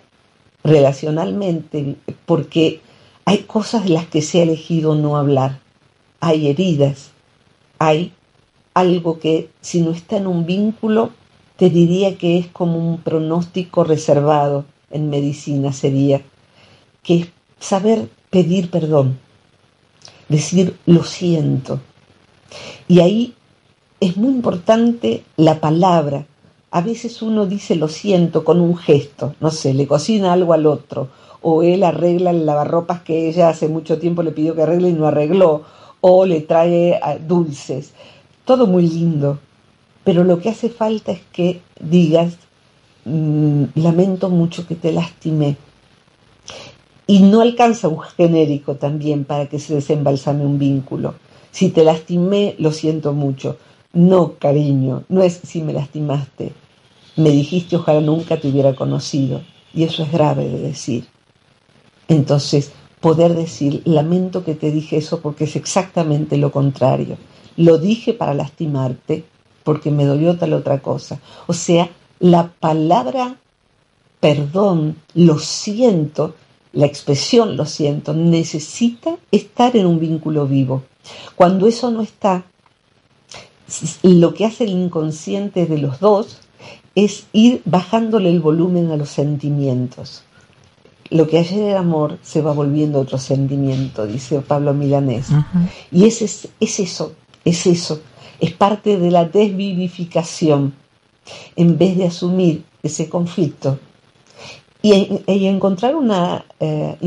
relacionalmente 0.64 1.96
porque 2.26 2.82
hay 3.24 3.40
cosas 3.40 3.84
de 3.84 3.90
las 3.92 4.08
que 4.08 4.24
se 4.24 4.40
ha 4.40 4.44
elegido 4.44 4.96
no 4.96 5.18
hablar. 5.18 5.60
Hay 6.20 6.48
heridas, 6.48 7.12
hay 7.78 8.12
algo 8.74 9.20
que 9.20 9.50
si 9.62 9.82
no 9.82 9.92
está 9.92 10.18
en 10.18 10.26
un 10.26 10.48
vínculo, 10.48 11.12
te 11.58 11.70
diría 11.70 12.18
que 12.18 12.40
es 12.40 12.48
como 12.48 12.78
un 12.78 13.02
pronóstico 13.02 13.84
reservado 13.84 14.66
en 14.92 15.10
medicina 15.10 15.74
sería, 15.74 16.22
que 17.04 17.30
saber 17.60 18.10
pedir 18.30 18.70
perdón, 18.70 19.18
decir 20.30 20.76
lo 20.86 21.04
siento. 21.04 21.80
Y 22.88 23.00
ahí 23.00 23.34
es 24.00 24.18
muy 24.18 24.30
importante 24.30 25.24
la 25.36 25.60
palabra. 25.60 26.26
A 26.72 26.82
veces 26.82 27.22
uno 27.22 27.46
dice 27.46 27.76
lo 27.76 27.88
siento 27.88 28.44
con 28.44 28.60
un 28.60 28.78
gesto, 28.78 29.36
no 29.40 29.52
sé, 29.52 29.74
le 29.74 29.88
cocina 29.88 30.34
algo 30.34 30.54
al 30.54 30.66
otro, 30.66 31.10
o 31.42 31.64
él 31.64 31.84
arregla 31.84 32.32
el 32.32 32.46
lavarropas 32.46 33.02
que 33.02 33.30
ella 33.30 33.50
hace 33.50 33.68
mucho 33.68 34.00
tiempo 34.00 34.22
le 34.22 34.32
pidió 34.32 34.56
que 34.56 34.64
arregle 34.64 34.90
y 34.90 34.94
no 34.94 35.08
arregló, 35.08 35.64
o 36.02 36.26
le 36.26 36.42
trae 36.42 37.00
ah, 37.02 37.18
dulces. 37.18 37.94
Todo 38.46 38.68
muy 38.68 38.88
lindo, 38.88 39.40
pero 40.04 40.24
lo 40.24 40.40
que 40.40 40.50
hace 40.50 40.70
falta 40.70 41.12
es 41.12 41.22
que 41.32 41.62
digas, 41.80 42.38
lamento 43.76 44.30
mucho 44.30 44.68
que 44.68 44.76
te 44.76 44.92
lastimé. 44.92 45.58
Y 47.06 47.20
no 47.20 47.42
alcanza 47.42 47.88
un 47.88 48.00
genérico 48.00 48.76
también 48.76 49.24
para 49.24 49.48
que 49.48 49.60
se 49.60 49.76
desembalsame 49.76 50.46
un 50.46 50.60
vínculo. 50.60 51.16
Si 51.52 51.70
te 51.70 51.84
lastimé, 51.84 52.56
lo 52.60 52.72
siento 52.72 53.14
mucho. 53.14 53.58
No, 53.94 54.34
cariño, 54.34 55.04
no 55.08 55.24
es 55.24 55.40
si 55.44 55.62
me 55.62 55.74
lastimaste. 55.74 56.52
Me 57.16 57.30
dijiste 57.30 57.78
ojalá 57.78 58.02
nunca 58.02 58.38
te 58.38 58.50
hubiera 58.50 58.76
conocido. 58.76 59.42
Y 59.74 59.84
eso 59.84 60.04
es 60.04 60.12
grave 60.12 60.50
de 60.50 60.60
decir. 60.60 61.08
Entonces, 62.10 62.72
poder 63.00 63.36
decir, 63.36 63.82
lamento 63.86 64.44
que 64.44 64.56
te 64.56 64.72
dije 64.72 64.98
eso 64.98 65.22
porque 65.22 65.46
es 65.46 65.56
exactamente 65.56 66.38
lo 66.38 66.52
contrario. 66.52 67.18
Lo 67.56 67.78
dije 67.78 68.14
para 68.14 68.34
lastimarte 68.34 69.24
porque 69.64 69.92
me 69.92 70.06
dolió 70.06 70.38
tal 70.38 70.54
otra 70.54 70.80
cosa. 70.80 71.20
O 71.48 71.54
sea, 71.54 71.90
la 72.20 72.52
palabra 72.60 73.38
perdón, 74.20 74.96
lo 75.14 75.40
siento, 75.40 76.36
la 76.74 76.86
expresión 76.86 77.58
lo 77.58 77.66
siento, 77.66 78.14
necesita 78.14 79.16
estar 79.32 79.76
en 79.76 79.86
un 79.86 80.00
vínculo 80.00 80.48
vivo. 80.48 80.84
Cuando 81.36 81.68
eso 81.68 81.92
no 81.92 82.02
está, 82.02 82.44
lo 84.04 84.34
que 84.34 84.46
hace 84.46 84.64
el 84.64 84.72
inconsciente 84.72 85.66
de 85.66 85.78
los 85.78 86.00
dos 86.00 86.40
es 86.96 87.28
ir 87.32 87.62
bajándole 87.66 88.30
el 88.30 88.40
volumen 88.40 88.92
a 88.92 88.98
los 88.98 89.10
sentimientos. 89.10 90.24
Lo 91.10 91.28
que 91.28 91.38
ayer 91.38 91.62
era 91.62 91.80
amor 91.80 92.18
se 92.22 92.42
va 92.42 92.52
volviendo 92.52 93.00
otro 93.00 93.18
sentimiento, 93.18 94.06
dice 94.06 94.42
Pablo 94.42 94.74
Milanés. 94.74 95.28
Y 95.92 96.06
es, 96.06 96.22
es, 96.22 96.50
eso, 96.60 97.14
es 97.46 97.66
eso, 97.66 98.02
es 98.40 98.52
parte 98.52 98.98
de 98.98 99.12
la 99.12 99.26
desvivificación. 99.26 100.74
En 101.56 101.78
vez 101.78 101.98
de 101.98 102.06
asumir 102.06 102.64
ese 102.84 103.10
conflicto 103.10 103.80
y, 104.82 105.48
encontrar 105.48 105.96
una, 105.96 106.46
eh, 106.60 106.98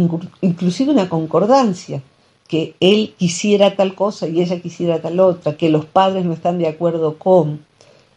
inclusive 0.40 0.92
una 0.92 1.08
concordancia 1.08 2.02
que 2.48 2.74
él 2.80 3.14
quisiera 3.16 3.76
tal 3.76 3.94
cosa 3.94 4.26
y 4.26 4.40
ella 4.40 4.60
quisiera 4.60 5.00
tal 5.00 5.20
otra, 5.20 5.56
que 5.56 5.68
los 5.68 5.84
padres 5.84 6.24
no 6.24 6.32
están 6.32 6.58
de 6.58 6.66
acuerdo 6.66 7.16
con, 7.16 7.64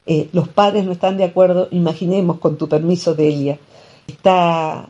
eh, 0.07 0.27
los 0.33 0.47
padres 0.47 0.85
no 0.85 0.91
están 0.91 1.17
de 1.17 1.23
acuerdo, 1.23 1.67
imaginemos 1.71 2.39
con 2.39 2.57
tu 2.57 2.67
permiso, 2.67 3.13
Delia, 3.13 3.59
está 4.07 4.89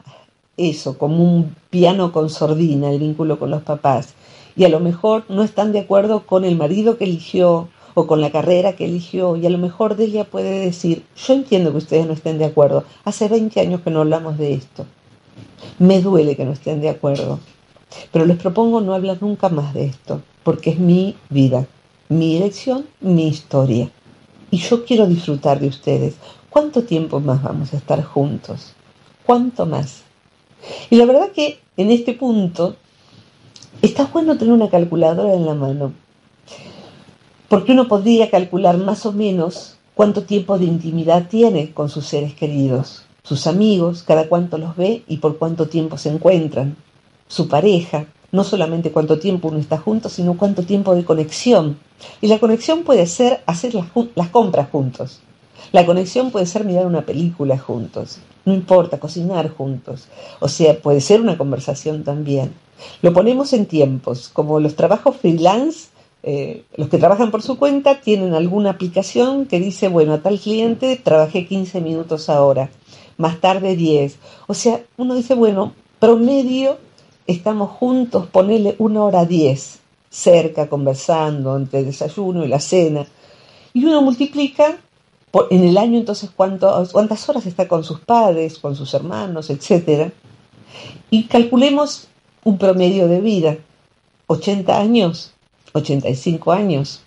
eso, 0.55 0.97
como 0.97 1.23
un 1.23 1.55
piano 1.69 2.11
con 2.11 2.29
sordina, 2.29 2.89
el 2.89 2.99
vínculo 2.99 3.37
con 3.37 3.51
los 3.51 3.63
papás, 3.63 4.13
y 4.55 4.63
a 4.63 4.69
lo 4.69 4.79
mejor 4.79 5.25
no 5.27 5.43
están 5.43 5.73
de 5.73 5.79
acuerdo 5.79 6.25
con 6.25 6.45
el 6.45 6.55
marido 6.55 6.97
que 6.97 7.03
eligió 7.03 7.67
o 7.93 8.07
con 8.07 8.21
la 8.21 8.31
carrera 8.31 8.75
que 8.75 8.85
eligió, 8.85 9.35
y 9.35 9.45
a 9.45 9.49
lo 9.49 9.57
mejor 9.57 9.95
Delia 9.95 10.23
puede 10.23 10.59
decir, 10.59 11.03
yo 11.15 11.33
entiendo 11.33 11.71
que 11.71 11.77
ustedes 11.77 12.07
no 12.07 12.13
estén 12.13 12.37
de 12.37 12.45
acuerdo, 12.45 12.83
hace 13.05 13.27
20 13.27 13.59
años 13.59 13.81
que 13.81 13.91
no 13.91 14.01
hablamos 14.01 14.37
de 14.37 14.53
esto, 14.53 14.85
me 15.79 16.01
duele 16.01 16.35
que 16.35 16.45
no 16.45 16.51
estén 16.51 16.81
de 16.81 16.89
acuerdo, 16.89 17.39
pero 18.11 18.25
les 18.25 18.37
propongo 18.37 18.81
no 18.81 18.93
hablar 18.93 19.17
nunca 19.21 19.49
más 19.49 19.73
de 19.73 19.85
esto, 19.85 20.21
porque 20.43 20.71
es 20.71 20.79
mi 20.79 21.15
vida. 21.29 21.67
mi 22.09 22.37
elección, 22.37 22.85
mi 23.01 23.27
historia. 23.27 23.89
Y 24.51 24.57
yo 24.57 24.85
quiero 24.85 25.07
disfrutar 25.07 25.59
de 25.59 25.67
ustedes. 25.67 26.15
¿Cuánto 26.49 26.83
tiempo 26.83 27.19
más 27.19 27.41
vamos 27.41 27.73
a 27.73 27.77
estar 27.77 28.03
juntos? 28.03 28.73
¿Cuánto 29.25 29.65
más? 29.65 30.03
Y 30.89 30.95
la 30.97 31.05
verdad 31.05 31.31
que 31.31 31.59
en 31.77 31.91
este 31.91 32.13
punto 32.13 32.75
está 33.81 34.05
bueno 34.05 34.37
tener 34.37 34.53
una 34.53 34.69
calculadora 34.69 35.33
en 35.33 35.45
la 35.45 35.55
mano, 35.55 35.93
porque 37.53 37.73
uno 37.73 37.87
podría 37.87 38.31
calcular 38.31 38.79
más 38.79 39.05
o 39.05 39.11
menos 39.11 39.75
cuánto 39.93 40.23
tiempo 40.23 40.57
de 40.57 40.65
intimidad 40.65 41.27
tiene 41.27 41.71
con 41.71 41.87
sus 41.87 42.07
seres 42.07 42.33
queridos, 42.33 43.03
sus 43.21 43.45
amigos, 43.45 44.01
cada 44.01 44.27
cuánto 44.27 44.57
los 44.57 44.75
ve 44.75 45.03
y 45.07 45.17
por 45.17 45.37
cuánto 45.37 45.67
tiempo 45.67 45.99
se 45.99 46.09
encuentran, 46.09 46.75
su 47.27 47.47
pareja, 47.47 48.07
no 48.31 48.43
solamente 48.43 48.91
cuánto 48.91 49.19
tiempo 49.19 49.49
uno 49.49 49.59
está 49.59 49.77
junto, 49.77 50.09
sino 50.09 50.35
cuánto 50.35 50.63
tiempo 50.63 50.95
de 50.95 51.05
conexión. 51.05 51.77
Y 52.21 52.27
la 52.27 52.39
conexión 52.39 52.81
puede 52.81 53.05
ser 53.05 53.43
hacer 53.45 53.75
las, 53.75 53.85
las 54.15 54.29
compras 54.29 54.69
juntos. 54.71 55.19
La 55.71 55.85
conexión 55.85 56.31
puede 56.31 56.47
ser 56.47 56.65
mirar 56.65 56.87
una 56.87 57.05
película 57.05 57.59
juntos. 57.59 58.17
No 58.45 58.53
importa, 58.55 58.99
cocinar 58.99 59.51
juntos. 59.51 60.07
O 60.39 60.47
sea, 60.47 60.79
puede 60.79 61.01
ser 61.01 61.21
una 61.21 61.37
conversación 61.37 62.03
también. 62.03 62.51
Lo 63.03 63.13
ponemos 63.13 63.53
en 63.53 63.67
tiempos, 63.67 64.29
como 64.33 64.59
los 64.59 64.75
trabajos 64.75 65.17
freelance, 65.17 65.92
eh, 66.25 66.63
los 66.77 66.87
que 66.87 66.97
trabajan 66.97 67.31
por 67.31 67.41
su 67.41 67.57
cuenta 67.57 67.99
tienen 67.99 68.33
alguna 68.33 68.69
aplicación 68.71 69.45
que 69.45 69.59
dice, 69.59 69.89
bueno, 69.89 70.13
a 70.13 70.21
tal 70.21 70.39
cliente 70.39 70.95
trabajé 70.95 71.45
15 71.45 71.81
minutos 71.81 72.29
ahora, 72.29 72.69
más 73.17 73.41
tarde 73.41 73.75
10. 73.75 74.17
O 74.47 74.53
sea, 74.53 74.81
uno 74.95 75.15
dice, 75.15 75.35
bueno, 75.35 75.73
promedio 75.99 76.77
estamos 77.27 77.71
juntos, 77.71 78.27
ponele 78.27 78.75
una 78.79 79.03
hora 79.03 79.25
10, 79.25 79.79
cerca, 80.09 80.69
conversando 80.69 81.57
entre 81.57 81.79
el 81.79 81.85
desayuno 81.87 82.45
y 82.45 82.47
la 82.47 82.61
cena. 82.61 83.05
Y 83.73 83.83
uno 83.83 84.01
multiplica 84.01 84.77
en 85.49 85.63
el 85.63 85.77
año 85.77 85.97
entonces 85.97 86.29
cuántas 86.33 87.29
horas 87.29 87.45
está 87.45 87.67
con 87.67 87.83
sus 87.83 87.99
padres, 87.99 88.59
con 88.59 88.75
sus 88.75 88.93
hermanos, 88.93 89.49
etc. 89.49 90.11
Y 91.09 91.25
calculemos 91.25 92.07
un 92.45 92.57
promedio 92.57 93.07
de 93.07 93.19
vida, 93.19 93.57
80 94.27 94.77
años, 94.79 95.32
85 95.73 96.51
años. 96.51 97.01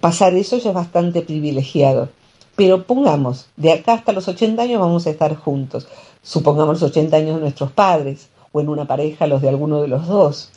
Pasar 0.00 0.34
eso 0.34 0.58
ya 0.58 0.70
es 0.70 0.74
bastante 0.74 1.22
privilegiado. 1.22 2.10
Pero 2.56 2.84
pongamos, 2.84 3.46
de 3.56 3.72
acá 3.72 3.94
hasta 3.94 4.12
los 4.12 4.26
80 4.26 4.60
años 4.60 4.80
vamos 4.80 5.06
a 5.06 5.10
estar 5.10 5.34
juntos. 5.36 5.86
Supongamos 6.22 6.80
los 6.80 6.90
80 6.90 7.16
años 7.16 7.36
de 7.36 7.40
nuestros 7.40 7.72
padres, 7.72 8.28
o 8.52 8.60
en 8.60 8.68
una 8.68 8.86
pareja 8.86 9.26
los 9.26 9.42
de 9.42 9.48
alguno 9.48 9.80
de 9.80 9.88
los 9.88 10.06
dos. 10.06 10.50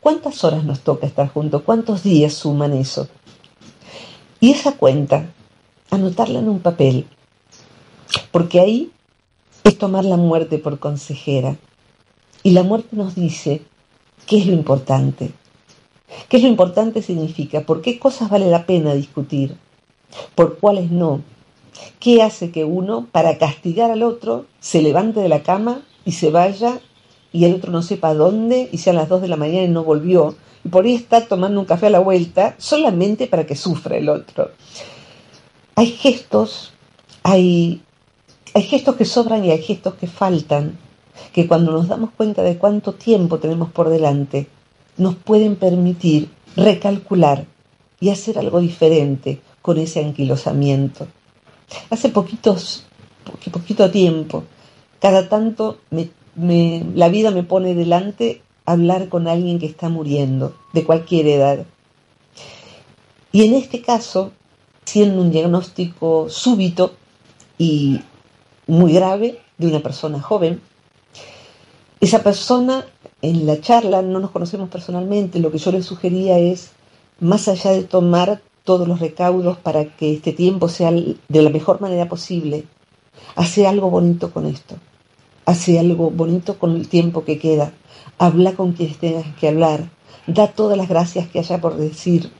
¿Cuántas 0.00 0.44
horas 0.44 0.64
nos 0.64 0.80
toca 0.80 1.06
estar 1.06 1.28
juntos? 1.28 1.62
¿Cuántos 1.64 2.02
días 2.02 2.34
suman 2.34 2.72
eso? 2.72 3.08
Y 4.38 4.52
esa 4.52 4.72
cuenta, 4.72 5.26
anotarla 5.90 6.38
en 6.38 6.48
un 6.48 6.60
papel, 6.60 7.06
porque 8.30 8.60
ahí 8.60 8.92
es 9.64 9.76
tomar 9.76 10.04
la 10.04 10.16
muerte 10.16 10.58
por 10.58 10.78
consejera. 10.78 11.56
Y 12.42 12.52
la 12.52 12.62
muerte 12.62 12.96
nos 12.96 13.14
dice 13.14 13.62
qué 14.26 14.38
es 14.38 14.46
lo 14.46 14.52
importante. 14.52 15.32
¿Qué 16.28 16.36
es 16.36 16.42
lo 16.42 16.48
importante 16.48 17.02
significa? 17.02 17.62
¿Por 17.62 17.82
qué 17.82 17.98
cosas 17.98 18.30
vale 18.30 18.50
la 18.50 18.66
pena 18.66 18.94
discutir? 18.94 19.56
¿Por 20.34 20.58
cuáles 20.58 20.90
no? 20.90 21.22
¿Qué 21.98 22.22
hace 22.22 22.50
que 22.50 22.64
uno, 22.64 23.06
para 23.10 23.38
castigar 23.38 23.90
al 23.90 24.02
otro, 24.02 24.46
se 24.60 24.82
levante 24.82 25.20
de 25.20 25.28
la 25.28 25.42
cama 25.42 25.82
y 26.04 26.12
se 26.12 26.30
vaya 26.30 26.80
y 27.32 27.44
el 27.44 27.54
otro 27.54 27.70
no 27.70 27.82
sepa 27.82 28.14
dónde 28.14 28.68
y 28.72 28.78
sean 28.78 28.96
las 28.96 29.08
2 29.08 29.22
de 29.22 29.28
la 29.28 29.36
mañana 29.36 29.64
y 29.64 29.68
no 29.68 29.84
volvió? 29.84 30.34
Y 30.64 30.68
por 30.68 30.84
ahí 30.84 30.94
está 30.94 31.26
tomando 31.26 31.60
un 31.60 31.66
café 31.66 31.86
a 31.86 31.90
la 31.90 32.00
vuelta 32.00 32.54
solamente 32.58 33.26
para 33.26 33.46
que 33.46 33.56
sufra 33.56 33.96
el 33.96 34.08
otro. 34.08 34.50
Hay 35.76 35.86
gestos, 35.86 36.72
hay, 37.22 37.82
hay 38.52 38.62
gestos 38.62 38.96
que 38.96 39.04
sobran 39.04 39.44
y 39.44 39.50
hay 39.50 39.62
gestos 39.62 39.94
que 39.94 40.06
faltan 40.06 40.78
que 41.32 41.46
cuando 41.46 41.72
nos 41.72 41.88
damos 41.88 42.10
cuenta 42.10 42.42
de 42.42 42.58
cuánto 42.58 42.94
tiempo 42.94 43.38
tenemos 43.38 43.70
por 43.70 43.88
delante, 43.88 44.48
nos 45.00 45.16
pueden 45.16 45.56
permitir 45.56 46.28
recalcular 46.56 47.46
y 48.00 48.10
hacer 48.10 48.38
algo 48.38 48.60
diferente 48.60 49.40
con 49.62 49.78
ese 49.78 50.04
anquilosamiento. 50.04 51.08
Hace 51.88 52.10
poquitos, 52.10 52.84
poquito 53.50 53.90
tiempo, 53.90 54.44
cada 55.00 55.28
tanto 55.30 55.78
la 56.36 57.08
vida 57.08 57.30
me 57.30 57.42
pone 57.42 57.74
delante 57.74 58.42
hablar 58.66 59.08
con 59.08 59.26
alguien 59.26 59.58
que 59.58 59.66
está 59.66 59.88
muriendo, 59.88 60.54
de 60.74 60.84
cualquier 60.84 61.26
edad. 61.28 61.64
Y 63.32 63.44
en 63.44 63.54
este 63.54 63.80
caso, 63.80 64.32
siendo 64.84 65.22
un 65.22 65.30
diagnóstico 65.30 66.28
súbito 66.28 66.94
y 67.56 68.00
muy 68.66 68.92
grave 68.92 69.40
de 69.56 69.66
una 69.66 69.80
persona 69.80 70.20
joven, 70.20 70.60
esa 72.00 72.22
persona, 72.22 72.84
en 73.22 73.46
la 73.46 73.60
charla, 73.60 74.02
no 74.02 74.20
nos 74.20 74.30
conocemos 74.30 74.68
personalmente, 74.68 75.38
lo 75.40 75.50
que 75.50 75.58
yo 75.58 75.72
le 75.72 75.82
sugería 75.82 76.38
es, 76.38 76.70
más 77.20 77.48
allá 77.48 77.72
de 77.72 77.84
tomar 77.84 78.40
todos 78.64 78.88
los 78.88 79.00
recaudos 79.00 79.58
para 79.58 79.84
que 79.84 80.14
este 80.14 80.32
tiempo 80.32 80.68
sea 80.68 80.90
de 80.90 81.42
la 81.42 81.50
mejor 81.50 81.80
manera 81.80 82.08
posible, 82.08 82.64
hace 83.36 83.66
algo 83.66 83.90
bonito 83.90 84.30
con 84.32 84.46
esto, 84.46 84.76
hace 85.44 85.78
algo 85.78 86.10
bonito 86.10 86.58
con 86.58 86.76
el 86.76 86.88
tiempo 86.88 87.24
que 87.24 87.38
queda, 87.38 87.72
habla 88.18 88.52
con 88.52 88.72
quienes 88.72 88.98
tengas 88.98 89.26
que 89.36 89.48
hablar, 89.48 89.90
da 90.26 90.48
todas 90.48 90.76
las 90.76 90.88
gracias 90.88 91.28
que 91.28 91.40
haya 91.40 91.60
por 91.60 91.76
decir, 91.76 92.30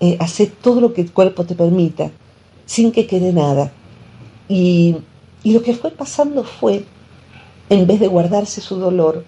eh, 0.00 0.16
hace 0.20 0.46
todo 0.46 0.80
lo 0.80 0.92
que 0.92 1.02
el 1.02 1.12
cuerpo 1.12 1.44
te 1.44 1.54
permita, 1.54 2.10
sin 2.66 2.92
que 2.92 3.06
quede 3.06 3.32
nada. 3.32 3.72
Y 4.48 4.96
lo 5.44 5.62
que 5.62 5.74
fue 5.74 5.90
pasando 5.90 6.44
fue 6.44 6.84
en 7.68 7.86
vez 7.86 8.00
de 8.00 8.08
guardarse 8.08 8.60
su 8.60 8.76
dolor, 8.76 9.24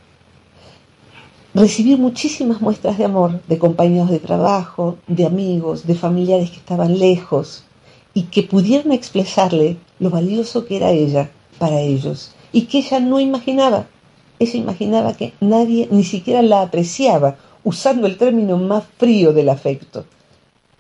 recibir 1.57 1.97
muchísimas 1.97 2.61
muestras 2.61 2.99
de 2.99 3.07
amor 3.07 3.41
de 3.49 3.59
compañeros 3.59 4.11
de 4.11 4.19
trabajo, 4.19 4.99
de 5.07 5.25
amigos, 5.25 5.87
de 5.87 5.95
familiares 5.95 6.51
que 6.51 6.59
estaban 6.59 6.99
lejos 6.99 7.65
y 8.13 8.25
que 8.25 8.43
pudieron 8.43 8.93
expresarle 8.93 9.79
lo 9.99 10.11
valioso 10.11 10.67
que 10.67 10.77
era 10.77 10.91
ella 10.91 11.31
para 11.59 11.81
ellos 11.81 12.33
y 12.53 12.63
que 12.67 12.79
ella 12.79 13.01
no 13.01 13.21
imaginaba. 13.21 13.87
Ella 14.39 14.59
imaginaba 14.59 15.15
que 15.15 15.33
nadie 15.41 15.89
ni 15.91 16.05
siquiera 16.05 16.43
la 16.43 16.61
apreciaba, 16.61 17.37
usando 17.65 18.07
el 18.07 18.19
término 18.19 18.59
más 18.59 18.85
frío 18.99 19.33
del 19.33 19.49
afecto, 19.49 20.05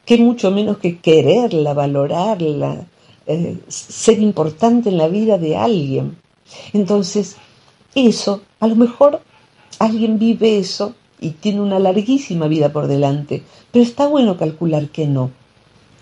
que 0.04 0.18
mucho 0.18 0.50
menos 0.50 0.76
que 0.76 0.98
quererla, 0.98 1.72
valorarla, 1.72 2.86
eh, 3.26 3.58
ser 3.68 4.20
importante 4.20 4.90
en 4.90 4.98
la 4.98 5.08
vida 5.08 5.38
de 5.38 5.56
alguien. 5.56 6.18
Entonces, 6.74 7.36
eso, 7.94 8.42
a 8.60 8.66
lo 8.66 8.76
mejor 8.76 9.22
alguien 9.78 10.18
vive 10.18 10.58
eso 10.58 10.94
y 11.18 11.30
tiene 11.30 11.60
una 11.60 11.78
larguísima 11.78 12.46
vida 12.46 12.72
por 12.72 12.86
delante, 12.86 13.42
pero 13.72 13.84
está 13.84 14.06
bueno 14.06 14.36
calcular 14.36 14.88
que 14.88 15.06
no. 15.06 15.30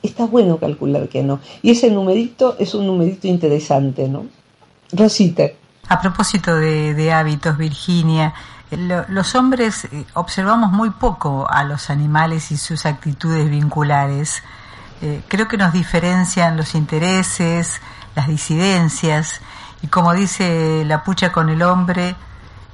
Está 0.02 0.26
bueno 0.26 0.58
calcular 0.58 1.08
que 1.08 1.22
no. 1.22 1.40
Y 1.62 1.70
ese 1.70 1.90
numerito 1.90 2.56
es 2.58 2.74
un 2.74 2.86
numerito 2.86 3.26
interesante, 3.26 4.08
¿no? 4.08 4.26
Rosita. 4.92 5.44
A 5.88 6.00
propósito 6.00 6.56
de, 6.56 7.12
hábitos, 7.12 7.56
Virginia, 7.56 8.34
los 9.08 9.34
hombres 9.34 9.84
eh, 9.84 10.04
observamos 10.14 10.72
muy 10.72 10.90
poco 10.90 11.46
a 11.48 11.64
los 11.64 11.90
animales 11.90 12.50
y 12.50 12.56
sus 12.56 12.86
actitudes 12.86 13.48
vinculares. 13.48 14.42
Eh, 15.02 15.22
creo 15.28 15.48
que 15.48 15.56
nos 15.56 15.72
diferencian 15.72 16.56
los 16.56 16.74
intereses, 16.74 17.80
las 18.14 18.28
disidencias, 18.28 19.40
y 19.82 19.88
como 19.88 20.14
dice 20.14 20.84
la 20.86 21.02
pucha 21.02 21.32
con 21.32 21.50
el 21.50 21.62
hombre, 21.62 22.16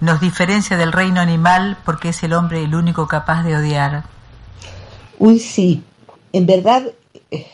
nos 0.01 0.21
diferencia 0.21 0.77
del 0.77 0.93
reino 0.93 1.21
animal 1.21 1.77
porque 1.85 2.11
es 2.11 2.23
el 2.23 2.33
hombre 2.33 2.65
el 2.65 2.75
único 2.75 3.07
capaz 3.07 3.43
de 3.43 3.57
odiar. 3.57 4.05
Uy, 5.19 5.39
sí, 5.39 5.83
en 6.33 6.47
verdad 6.47 6.85
eh, 7.31 7.47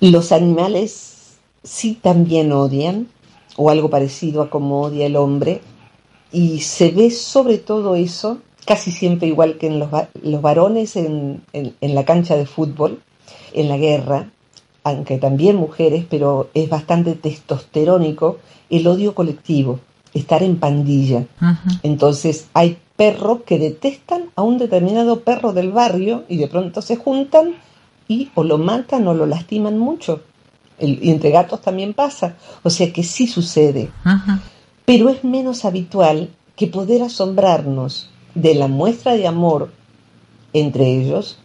los 0.00 0.32
animales 0.32 1.38
sí 1.62 1.98
también 2.00 2.52
odian, 2.52 3.08
o 3.56 3.70
algo 3.70 3.90
parecido 3.90 4.42
a 4.42 4.50
como 4.50 4.82
odia 4.82 5.06
el 5.06 5.16
hombre, 5.16 5.60
y 6.32 6.60
se 6.60 6.90
ve 6.90 7.10
sobre 7.10 7.58
todo 7.58 7.94
eso, 7.94 8.38
casi 8.66 8.90
siempre 8.92 9.28
igual 9.28 9.58
que 9.58 9.66
en 9.66 9.78
los, 9.78 9.90
los 10.22 10.42
varones 10.42 10.96
en 10.96 11.42
la 11.80 12.04
cancha 12.04 12.36
de 12.36 12.46
fútbol, 12.46 13.00
en 13.52 13.68
la 13.68 13.76
guerra, 13.76 14.30
aunque 14.84 15.18
también 15.18 15.56
mujeres, 15.56 16.04
pero 16.08 16.48
es 16.54 16.68
bastante 16.68 17.14
testosterónico, 17.14 18.38
el 18.70 18.86
odio 18.86 19.14
colectivo, 19.14 19.80
estar 20.14 20.42
en 20.42 20.56
pandilla. 20.58 21.26
Entonces 21.82 22.48
hay 22.54 22.78
perros 22.96 23.40
que 23.46 23.58
detestan 23.58 24.30
a 24.34 24.42
un 24.42 24.58
determinado 24.58 25.20
perro 25.20 25.52
del 25.52 25.70
barrio 25.70 26.24
y 26.28 26.36
de 26.36 26.48
pronto 26.48 26.82
se 26.82 26.96
juntan 26.96 27.54
y 28.08 28.30
o 28.34 28.42
lo 28.42 28.58
matan 28.58 29.06
o 29.06 29.14
lo 29.14 29.26
lastiman 29.26 29.78
mucho. 29.78 30.22
y 30.80 31.10
entre 31.10 31.30
gatos 31.30 31.60
también 31.60 31.94
pasa. 31.94 32.36
O 32.62 32.70
sea 32.70 32.92
que 32.92 33.02
sí 33.02 33.26
sucede. 33.26 33.90
Pero 34.84 35.08
es 35.08 35.24
menos 35.24 35.64
habitual 35.64 36.30
que 36.56 36.66
poder 36.66 37.02
asombrarnos 37.02 38.10
de 38.34 38.54
la 38.54 38.68
muestra 38.68 39.14
de 39.14 39.26
amor 39.26 39.70
entre 40.52 40.86
ellos 40.86 41.38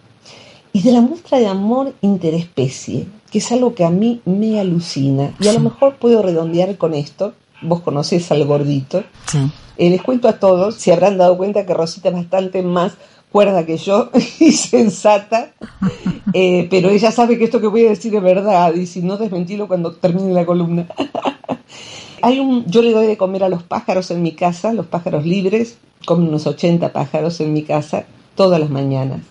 y 0.71 0.81
de 0.81 0.91
la 0.91 1.01
muestra 1.01 1.39
de 1.39 1.47
amor 1.47 1.93
interespecie, 2.01 3.07
que 3.31 3.37
es 3.37 3.51
algo 3.51 3.75
que 3.75 3.85
a 3.85 3.91
mí 3.91 4.21
me 4.25 4.59
alucina. 4.59 5.35
Y 5.39 5.47
a 5.47 5.53
lo 5.53 5.59
mejor 5.59 5.97
puedo 5.97 6.23
redondear 6.23 6.77
con 6.77 6.95
esto. 6.95 7.33
Vos 7.63 7.81
conocés 7.81 8.31
al 8.31 8.45
gordito. 8.45 9.03
Sí. 9.31 9.39
Eh, 9.77 9.89
les 9.89 10.01
cuento 10.01 10.27
a 10.27 10.39
todos, 10.39 10.75
se 10.75 10.93
habrán 10.93 11.17
dado 11.17 11.35
cuenta 11.37 11.65
que 11.65 11.73
Rosita 11.73 12.09
es 12.09 12.15
bastante 12.15 12.61
más 12.61 12.93
cuerda 13.31 13.65
que 13.65 13.77
yo 13.77 14.11
y 14.39 14.51
sensata, 14.51 15.53
eh, 16.33 16.67
pero 16.69 16.89
ella 16.89 17.11
sabe 17.11 17.37
que 17.37 17.45
esto 17.45 17.59
que 17.59 17.67
voy 17.67 17.85
a 17.85 17.89
decir 17.89 18.15
es 18.15 18.21
verdad 18.21 18.73
y 18.75 18.85
si 18.85 19.01
no 19.01 19.17
desmentilo 19.17 19.67
cuando 19.67 19.93
termine 19.93 20.31
la 20.31 20.45
columna. 20.45 20.87
Hay 22.21 22.39
un, 22.39 22.65
yo 22.67 22.81
le 22.81 22.93
doy 22.93 23.07
de 23.07 23.17
comer 23.17 23.43
a 23.43 23.49
los 23.49 23.63
pájaros 23.63 24.09
en 24.11 24.21
mi 24.21 24.31
casa, 24.31 24.71
los 24.71 24.85
pájaros 24.85 25.25
libres, 25.25 25.77
como 26.05 26.25
unos 26.25 26.47
80 26.47 26.93
pájaros 26.93 27.41
en 27.41 27.51
mi 27.51 27.63
casa 27.63 28.05
todas 28.35 28.61
las 28.61 28.69
mañanas. 28.69 29.21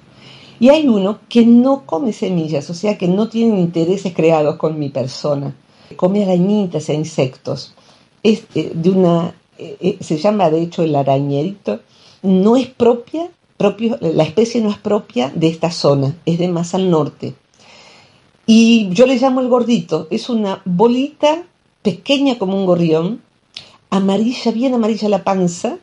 Y 0.60 0.68
hay 0.68 0.86
uno 0.86 1.20
que 1.28 1.46
no 1.46 1.86
come 1.86 2.12
semillas, 2.12 2.68
o 2.68 2.74
sea 2.74 2.98
que 2.98 3.08
no 3.08 3.28
tiene 3.28 3.58
intereses 3.58 4.12
creados 4.14 4.56
con 4.56 4.78
mi 4.78 4.90
persona. 4.90 5.54
Come 5.96 6.22
arañitas 6.22 6.90
e 6.90 6.94
insectos. 6.94 7.74
Es 8.22 8.44
eh, 8.54 8.72
de 8.74 8.90
una, 8.90 9.34
eh, 9.58 9.98
se 10.00 10.18
llama 10.18 10.50
de 10.50 10.62
hecho 10.62 10.82
el 10.82 10.94
arañerito. 10.94 11.80
No 12.22 12.56
es 12.56 12.68
propia 12.68 13.30
la 14.00 14.24
especie 14.24 14.60
no 14.60 14.70
es 14.70 14.78
propia 14.78 15.30
de 15.34 15.48
esta 15.48 15.70
zona, 15.70 16.16
es 16.26 16.38
de 16.38 16.48
más 16.48 16.74
al 16.74 16.90
norte. 16.90 17.34
Y 18.44 18.88
yo 18.90 19.06
le 19.06 19.18
llamo 19.18 19.40
el 19.40 19.48
gordito, 19.48 20.08
es 20.10 20.28
una 20.28 20.62
bolita 20.64 21.44
pequeña 21.82 22.38
como 22.38 22.56
un 22.56 22.66
gorrión, 22.66 23.22
amarilla, 23.90 24.50
bien 24.50 24.74
amarilla 24.74 25.08
la 25.08 25.22
panza, 25.22 25.78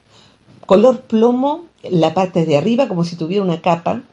color 0.66 1.02
plomo, 1.02 1.66
la 1.90 2.14
parte 2.14 2.46
de 2.46 2.58
arriba 2.58 2.90
como 2.90 3.06
si 3.06 3.16
tuviera 3.16 3.44
una 3.44 3.62
capa, 3.62 4.04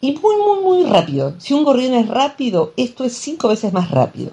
y 0.00 0.12
muy, 0.12 0.36
muy, 0.36 0.62
muy 0.62 0.84
rápido. 0.84 1.34
Si 1.38 1.52
un 1.52 1.64
gorrión 1.64 1.94
es 1.94 2.08
rápido, 2.08 2.72
esto 2.76 3.04
es 3.04 3.14
cinco 3.14 3.48
veces 3.48 3.72
más 3.72 3.90
rápido. 3.90 4.30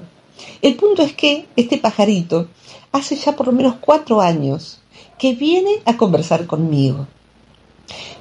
El 0.62 0.76
punto 0.76 1.02
es 1.02 1.14
que 1.14 1.48
este 1.56 1.78
pajarito 1.80 2.48
hace 2.98 3.16
ya 3.16 3.36
por 3.36 3.48
lo 3.48 3.54
menos 3.54 3.76
cuatro 3.80 4.22
años 4.22 4.80
que 5.18 5.34
viene 5.34 5.72
a 5.86 5.98
conversar 5.98 6.46
conmigo. 6.46 7.08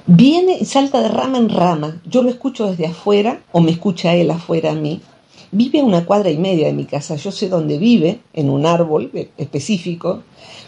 Viene 0.05 0.57
y 0.59 0.65
salta 0.65 1.01
de 1.01 1.09
rama 1.09 1.37
en 1.37 1.49
rama. 1.49 2.01
Yo 2.05 2.23
lo 2.23 2.29
escucho 2.29 2.67
desde 2.67 2.87
afuera 2.87 3.41
o 3.51 3.59
me 3.59 3.71
escucha 3.71 4.15
él 4.15 4.31
afuera 4.31 4.71
a 4.71 4.75
mí. 4.75 5.01
Vive 5.51 5.79
a 5.79 5.83
una 5.83 6.05
cuadra 6.05 6.29
y 6.29 6.37
media 6.37 6.67
de 6.67 6.73
mi 6.73 6.85
casa. 6.85 7.15
Yo 7.15 7.31
sé 7.31 7.49
dónde 7.49 7.77
vive, 7.77 8.19
en 8.33 8.49
un 8.49 8.65
árbol 8.65 9.11
específico. 9.37 10.23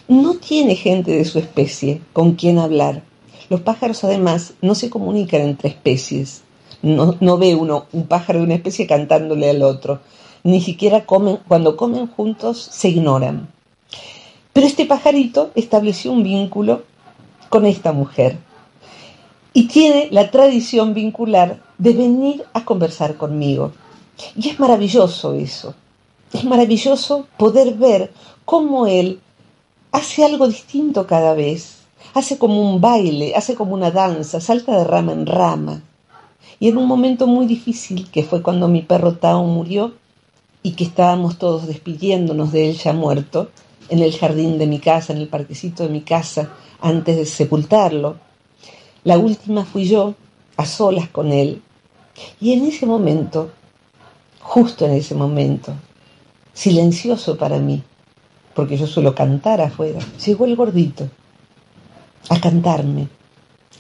No 0.07 0.35
tiene 0.35 0.75
gente 0.75 1.11
de 1.11 1.25
su 1.25 1.39
especie 1.39 2.01
con 2.13 2.33
quien 2.33 2.59
hablar. 2.59 3.03
Los 3.49 3.61
pájaros 3.61 4.03
además 4.03 4.53
no 4.61 4.75
se 4.75 4.89
comunican 4.89 5.41
entre 5.41 5.69
especies. 5.69 6.43
No, 6.81 7.15
no 7.19 7.37
ve 7.37 7.55
uno 7.55 7.85
un 7.91 8.07
pájaro 8.07 8.39
de 8.39 8.45
una 8.45 8.55
especie 8.55 8.87
cantándole 8.87 9.49
al 9.49 9.63
otro. 9.63 10.01
Ni 10.43 10.61
siquiera 10.61 11.05
comen, 11.05 11.39
cuando 11.47 11.75
comen 11.75 12.07
juntos 12.07 12.57
se 12.71 12.89
ignoran. 12.89 13.49
Pero 14.59 14.67
este 14.67 14.85
pajarito 14.85 15.51
estableció 15.55 16.11
un 16.11 16.21
vínculo 16.21 16.83
con 17.47 17.65
esta 17.65 17.93
mujer 17.93 18.37
y 19.53 19.69
tiene 19.69 20.09
la 20.11 20.31
tradición 20.31 20.93
vincular 20.93 21.63
de 21.77 21.93
venir 21.93 22.43
a 22.51 22.65
conversar 22.65 23.15
conmigo. 23.15 23.71
Y 24.35 24.49
es 24.49 24.59
maravilloso 24.59 25.33
eso. 25.33 25.75
Es 26.33 26.43
maravilloso 26.43 27.25
poder 27.37 27.75
ver 27.75 28.11
cómo 28.43 28.85
él 28.85 29.21
hace 29.93 30.25
algo 30.25 30.45
distinto 30.49 31.07
cada 31.07 31.33
vez. 31.35 31.77
Hace 32.13 32.37
como 32.37 32.61
un 32.69 32.81
baile, 32.81 33.35
hace 33.35 33.55
como 33.55 33.73
una 33.73 33.91
danza, 33.91 34.41
salta 34.41 34.77
de 34.77 34.83
rama 34.83 35.13
en 35.13 35.25
rama. 35.25 35.83
Y 36.59 36.67
en 36.67 36.77
un 36.77 36.85
momento 36.85 37.27
muy 37.27 37.45
difícil, 37.45 38.11
que 38.11 38.23
fue 38.23 38.41
cuando 38.41 38.67
mi 38.67 38.81
perro 38.81 39.13
Tao 39.13 39.45
murió 39.45 39.93
y 40.63 40.73
que 40.73 40.83
estábamos 40.83 41.37
todos 41.37 41.65
despidiéndonos 41.65 42.51
de 42.51 42.71
él 42.71 42.77
ya 42.77 42.91
muerto, 42.91 43.47
en 43.89 43.99
el 43.99 44.15
jardín 44.17 44.57
de 44.57 44.67
mi 44.67 44.79
casa, 44.79 45.13
en 45.13 45.19
el 45.19 45.27
parquecito 45.27 45.83
de 45.83 45.89
mi 45.89 46.01
casa, 46.01 46.49
antes 46.81 47.17
de 47.17 47.25
sepultarlo, 47.25 48.17
la 49.03 49.17
última 49.17 49.65
fui 49.65 49.85
yo, 49.85 50.15
a 50.57 50.65
solas 50.65 51.09
con 51.09 51.31
él. 51.31 51.61
Y 52.41 52.53
en 52.53 52.65
ese 52.65 52.85
momento, 52.85 53.49
justo 54.41 54.85
en 54.85 54.93
ese 54.93 55.15
momento, 55.15 55.73
silencioso 56.53 57.37
para 57.37 57.59
mí, 57.59 57.81
porque 58.53 58.77
yo 58.77 58.87
suelo 58.87 59.15
cantar 59.15 59.61
afuera, 59.61 59.99
llegó 60.25 60.45
el 60.45 60.55
gordito 60.55 61.07
a 62.29 62.39
cantarme 62.41 63.07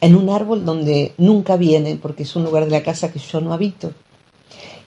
en 0.01 0.15
un 0.15 0.29
árbol 0.29 0.63
donde 0.63 1.13
nunca 1.17 1.57
viene, 1.57 1.97
porque 1.97 2.23
es 2.23 2.35
un 2.35 2.43
lugar 2.43 2.65
de 2.65 2.71
la 2.71 2.83
casa 2.83 3.11
que 3.11 3.19
yo 3.19 3.41
no 3.41 3.53
habito. 3.53 3.91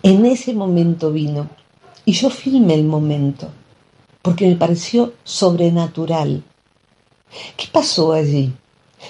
En 0.02 0.24
ese 0.24 0.54
momento 0.54 1.12
vino 1.12 1.48
y 2.04 2.12
yo 2.12 2.30
filmé 2.30 2.74
el 2.74 2.84
momento, 2.84 3.48
porque 4.22 4.46
me 4.46 4.56
pareció 4.56 5.12
sobrenatural. 5.24 6.42
¿Qué 7.56 7.66
pasó 7.70 8.12
allí? 8.12 8.52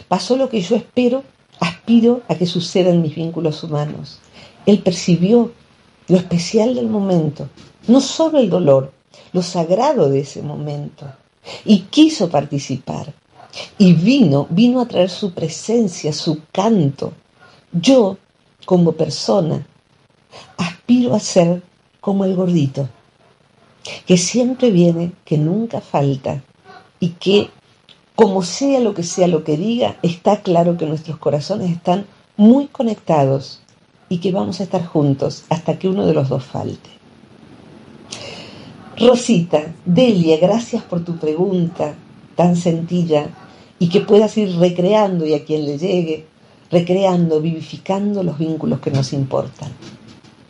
Pasó 0.08 0.36
lo 0.36 0.48
que 0.48 0.60
yo 0.60 0.76
espero, 0.76 1.22
aspiro 1.60 2.22
a 2.28 2.34
que 2.34 2.46
suceda 2.46 2.90
en 2.90 3.02
mis 3.02 3.14
vínculos 3.14 3.62
humanos. 3.62 4.18
Él 4.64 4.78
percibió 4.80 5.52
lo 6.08 6.16
especial 6.16 6.74
del 6.74 6.88
momento, 6.88 7.48
no 7.88 8.00
solo 8.00 8.38
el 8.38 8.48
dolor, 8.48 8.92
lo 9.32 9.42
sagrado 9.42 10.08
de 10.08 10.20
ese 10.20 10.42
momento, 10.42 11.06
y 11.64 11.80
quiso 11.80 12.30
participar. 12.30 13.12
Y 13.76 13.92
vino, 13.92 14.46
vino 14.48 14.80
a 14.80 14.88
traer 14.88 15.10
su 15.10 15.32
presencia, 15.32 16.12
su 16.12 16.40
canto. 16.52 17.12
Yo, 17.70 18.16
como 18.64 18.92
persona, 18.92 19.66
aspiro 20.56 21.14
a 21.14 21.20
ser 21.20 21.62
como 22.00 22.24
el 22.24 22.34
gordito, 22.34 22.88
que 24.06 24.16
siempre 24.16 24.70
viene, 24.70 25.12
que 25.24 25.38
nunca 25.38 25.80
falta 25.80 26.42
y 27.00 27.10
que 27.10 27.50
como 28.14 28.42
sea 28.42 28.80
lo 28.80 28.94
que 28.94 29.02
sea 29.02 29.26
lo 29.26 29.42
que 29.44 29.56
diga, 29.56 29.96
está 30.02 30.42
claro 30.42 30.76
que 30.76 30.86
nuestros 30.86 31.18
corazones 31.18 31.70
están 31.70 32.06
muy 32.36 32.66
conectados 32.66 33.60
y 34.08 34.18
que 34.18 34.32
vamos 34.32 34.60
a 34.60 34.64
estar 34.64 34.84
juntos 34.84 35.44
hasta 35.48 35.78
que 35.78 35.88
uno 35.88 36.06
de 36.06 36.14
los 36.14 36.28
dos 36.28 36.44
falte. 36.44 36.90
Rosita, 38.98 39.72
Delia, 39.84 40.38
gracias 40.38 40.82
por 40.82 41.02
tu 41.04 41.16
pregunta 41.16 41.94
tan 42.36 42.56
sencilla 42.56 43.26
y 43.78 43.88
que 43.88 44.00
puedas 44.00 44.36
ir 44.36 44.54
recreando 44.56 45.26
y 45.26 45.34
a 45.34 45.44
quien 45.44 45.64
le 45.64 45.78
llegue, 45.78 46.26
recreando, 46.70 47.40
vivificando 47.40 48.22
los 48.22 48.38
vínculos 48.38 48.80
que 48.80 48.90
nos 48.90 49.12
importan. 49.12 49.70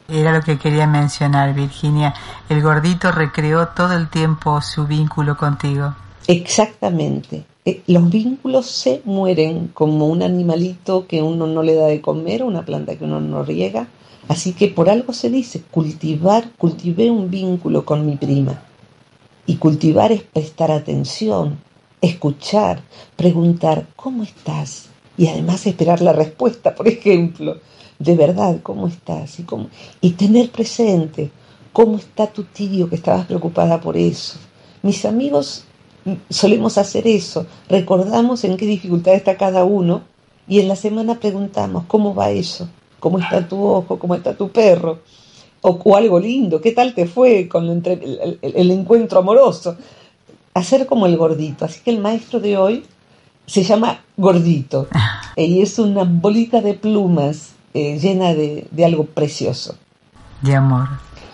Era 0.08 0.32
lo 0.32 0.42
que 0.42 0.58
quería 0.58 0.86
mencionar, 0.86 1.54
Virginia. 1.54 2.14
El 2.48 2.62
gordito 2.62 3.12
recreó 3.12 3.68
todo 3.68 3.94
el 3.94 4.08
tiempo 4.08 4.60
su 4.60 4.86
vínculo 4.86 5.36
contigo. 5.36 5.94
Exactamente. 6.26 7.44
Eh, 7.64 7.82
los 7.86 8.10
vínculos 8.10 8.66
se 8.66 9.02
mueren 9.04 9.68
como 9.68 10.06
un 10.06 10.22
animalito 10.22 11.06
que 11.06 11.22
uno 11.22 11.46
no 11.46 11.62
le 11.62 11.74
da 11.74 11.86
de 11.86 12.00
comer, 12.00 12.42
una 12.42 12.64
planta 12.64 12.96
que 12.96 13.04
uno 13.04 13.20
no 13.20 13.44
riega. 13.44 13.86
Así 14.28 14.52
que 14.52 14.68
por 14.68 14.90
algo 14.90 15.12
se 15.12 15.30
dice, 15.30 15.62
cultivar, 15.70 16.50
cultivé 16.58 17.10
un 17.10 17.30
vínculo 17.30 17.84
con 17.84 18.04
mi 18.06 18.16
prima. 18.16 18.62
Y 19.46 19.56
cultivar 19.56 20.12
es 20.12 20.22
prestar 20.22 20.70
atención, 20.70 21.58
escuchar, 22.00 22.82
preguntar, 23.16 23.86
¿cómo 23.96 24.22
estás? 24.22 24.88
Y 25.16 25.29
además 25.29 25.66
esperar 25.66 26.01
la 26.01 26.12
respuesta, 26.12 26.75
por 26.75 26.88
ejemplo, 26.88 27.59
de 27.98 28.16
verdad, 28.16 28.59
¿cómo 28.62 28.88
estás? 28.88 29.38
Y, 29.38 29.46
y 30.01 30.11
tener 30.12 30.51
presente, 30.51 31.31
¿cómo 31.72 31.98
está 31.98 32.27
tu 32.27 32.44
tío 32.44 32.88
que 32.88 32.96
estabas 32.96 33.27
preocupada 33.27 33.81
por 33.81 33.96
eso? 33.96 34.38
Mis 34.83 35.04
amigos 35.04 35.65
solemos 36.29 36.79
hacer 36.79 37.06
eso, 37.06 37.46
recordamos 37.69 38.44
en 38.44 38.56
qué 38.56 38.67
dificultad 38.67 39.15
está 39.15 39.37
cada 39.37 39.65
uno 39.65 40.02
y 40.48 40.60
en 40.60 40.69
la 40.69 40.77
semana 40.77 41.21
preguntamos, 41.21 41.85
¿cómo 41.87 42.15
va 42.15 42.31
eso? 42.31 42.69
¿Cómo 42.98 43.19
está 43.19 43.46
tu 43.46 43.63
ojo? 43.63 43.98
¿Cómo 43.98 44.15
está 44.15 44.37
tu 44.37 44.50
perro? 44.50 45.00
O, 45.60 45.96
algo 45.96 46.19
lindo, 46.19 46.60
¿qué 46.60 46.73
tal 46.73 46.94
te 46.94 47.06
fue 47.06 47.48
con 47.48 47.69
el, 47.69 48.38
el, 48.42 48.71
encuentro 48.73 49.21
amoroso? 49.21 49.77
Hacer 50.54 50.87
como 50.87 51.06
el 51.06 51.17
gordito. 51.17 51.65
Así 51.65 51.81
que 51.85 51.90
el 51.90 52.00
maestro 52.00 52.40
de 52.40 52.56
hoy 52.56 52.85
se 53.53 53.65
llama 53.65 54.00
Gordito 54.17 54.88
y 55.37 55.61
es 55.61 55.79
una 55.79 56.05
bolita 56.05 56.63
de 56.63 56.73
plumas 56.73 57.50
eh, 57.75 57.98
llena 57.98 58.33
de, 58.33 58.67
de 58.71 58.85
algo 58.87 59.05
precioso. 59.05 59.77
De 60.40 60.57
amor. 60.57 60.88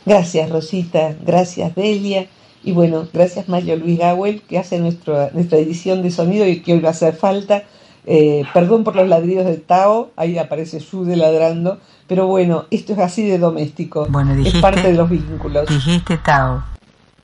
Gracias 0.05 0.51
Rosita, 0.51 1.14
gracias 1.25 1.77
Delia 1.77 2.27
y 2.64 2.73
bueno, 2.73 3.07
gracias 3.12 3.49
Mario 3.49 3.77
Luis 3.77 4.01
Gawel, 4.01 4.43
que 4.43 4.59
hace 4.59 4.81
nuestra, 4.81 5.31
nuestra 5.33 5.59
edición 5.59 6.03
de 6.03 6.11
sonido 6.11 6.45
y 6.45 6.61
que 6.61 6.73
hoy 6.73 6.81
va 6.81 6.89
a 6.89 6.91
hacer 6.91 7.14
falta. 7.14 7.62
Eh, 8.05 8.45
perdón 8.53 8.83
por 8.83 8.97
los 8.97 9.07
ladridos 9.07 9.45
de 9.45 9.59
Tao, 9.59 10.11
ahí 10.16 10.39
aparece 10.39 10.81
Jude 10.81 11.14
ladrando, 11.14 11.79
pero 12.09 12.27
bueno, 12.27 12.64
esto 12.73 12.95
es 12.95 12.99
así 12.99 13.29
de 13.29 13.39
doméstico. 13.39 14.09
Bueno, 14.11 14.35
es 14.35 14.57
parte 14.57 14.83
de 14.83 14.95
los 14.95 15.09
vínculos. 15.09 15.69
Dijiste 15.69 16.16
Tao. 16.16 16.64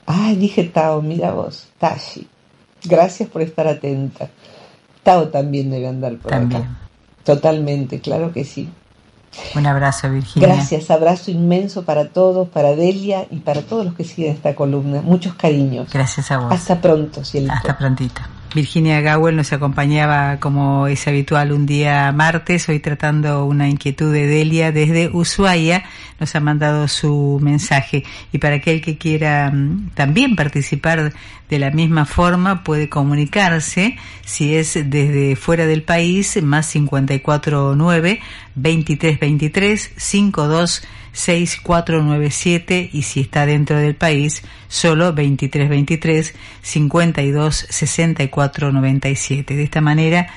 Ay, 0.07 0.37
dije 0.37 0.63
Tao, 0.63 1.03
mira 1.03 1.33
vos, 1.33 1.67
Tashi. 1.79 2.29
Gracias 2.85 3.29
por 3.29 3.43
estar 3.43 3.67
atenta. 3.67 4.31
Tao 5.05 5.29
también 5.29 5.71
debe 5.71 5.87
andar 5.87 6.17
por 6.17 6.33
también. 6.33 6.67
Totalmente, 7.23 8.01
claro 8.01 8.33
que 8.33 8.45
sí. 8.45 8.69
Un 9.55 9.67
abrazo, 9.67 10.11
Virginia. 10.11 10.49
Gracias, 10.49 10.91
abrazo 10.91 11.31
inmenso 11.31 11.85
para 11.85 12.09
todos, 12.09 12.49
para 12.49 12.75
Delia 12.75 13.27
y 13.31 13.41
para 13.41 13.63
todos 13.63 13.85
los 13.85 13.95
que 13.95 14.05
siguen 14.05 14.33
esta 14.33 14.55
columna. 14.55 15.03
Muchos 15.03 15.35
cariños. 15.35 15.93
Gracias 15.93 16.31
a 16.31 16.39
vos. 16.39 16.53
Hasta 16.53 16.81
pronto, 16.81 17.25
Cielito. 17.25 17.53
Hasta 17.53 17.77
prontito. 17.77 18.21
Virginia 18.55 19.01
Gowell 19.03 19.35
nos 19.35 19.53
acompañaba 19.53 20.39
como 20.39 20.87
es 20.87 21.09
habitual 21.09 21.51
un 21.51 21.67
día 21.67 22.13
martes, 22.13 22.69
hoy 22.69 22.79
tratando 22.79 23.45
una 23.45 23.69
inquietud 23.69 24.13
de 24.13 24.29
Delia 24.29 24.71
desde 24.71 25.09
Ushuaia, 25.09 25.85
nos 26.21 26.37
ha 26.37 26.41
mandado 26.41 26.87
su 26.87 27.41
mensaje. 27.43 28.05
Y 28.33 28.39
para 28.39 28.57
aquel 28.57 28.81
que 28.81 28.97
quiera 28.97 29.51
mm, 29.51 29.91
también 29.95 30.37
participar 30.37 31.13
de 31.51 31.59
la 31.59 31.73
misma 31.73 32.05
forma 32.05 32.63
puede 32.63 32.89
comunicarse 32.89 33.97
si 34.25 34.55
es 34.55 34.75
desde 34.75 35.35
fuera 35.35 35.67
del 35.67 35.83
país 35.83 36.41
más 36.41 36.71
549 36.71 38.21
2323 38.55 39.91
52 39.97 40.83
6497 41.15 42.91
y 42.93 43.03
si 43.03 43.21
está 43.21 43.47
dentro 43.47 43.79
del 43.79 43.95
país 43.95 44.43
solo 44.69 45.07
2323 45.07 46.35
52 46.61 47.67
64 47.71 48.73
97. 48.73 49.57
De 49.57 49.62
esta 49.62 49.81
manera 49.81 50.29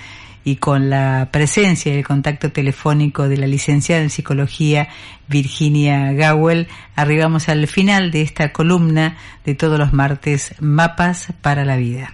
y 0.47 0.55
con 0.55 0.89
la 0.89 1.27
presencia 1.33 1.93
y 1.93 1.97
el 1.97 2.07
contacto 2.07 2.53
telefónico 2.53 3.27
de 3.27 3.35
la 3.35 3.47
licenciada 3.47 4.01
en 4.01 4.09
psicología 4.09 4.87
Virginia 5.27 6.13
Gowell, 6.13 6.69
arribamos 6.95 7.49
al 7.49 7.67
final 7.67 8.11
de 8.11 8.21
esta 8.21 8.53
columna 8.53 9.17
de 9.43 9.55
todos 9.55 9.77
los 9.77 9.91
martes 9.91 10.55
Mapas 10.61 11.33
para 11.41 11.65
la 11.65 11.75
Vida. 11.75 12.13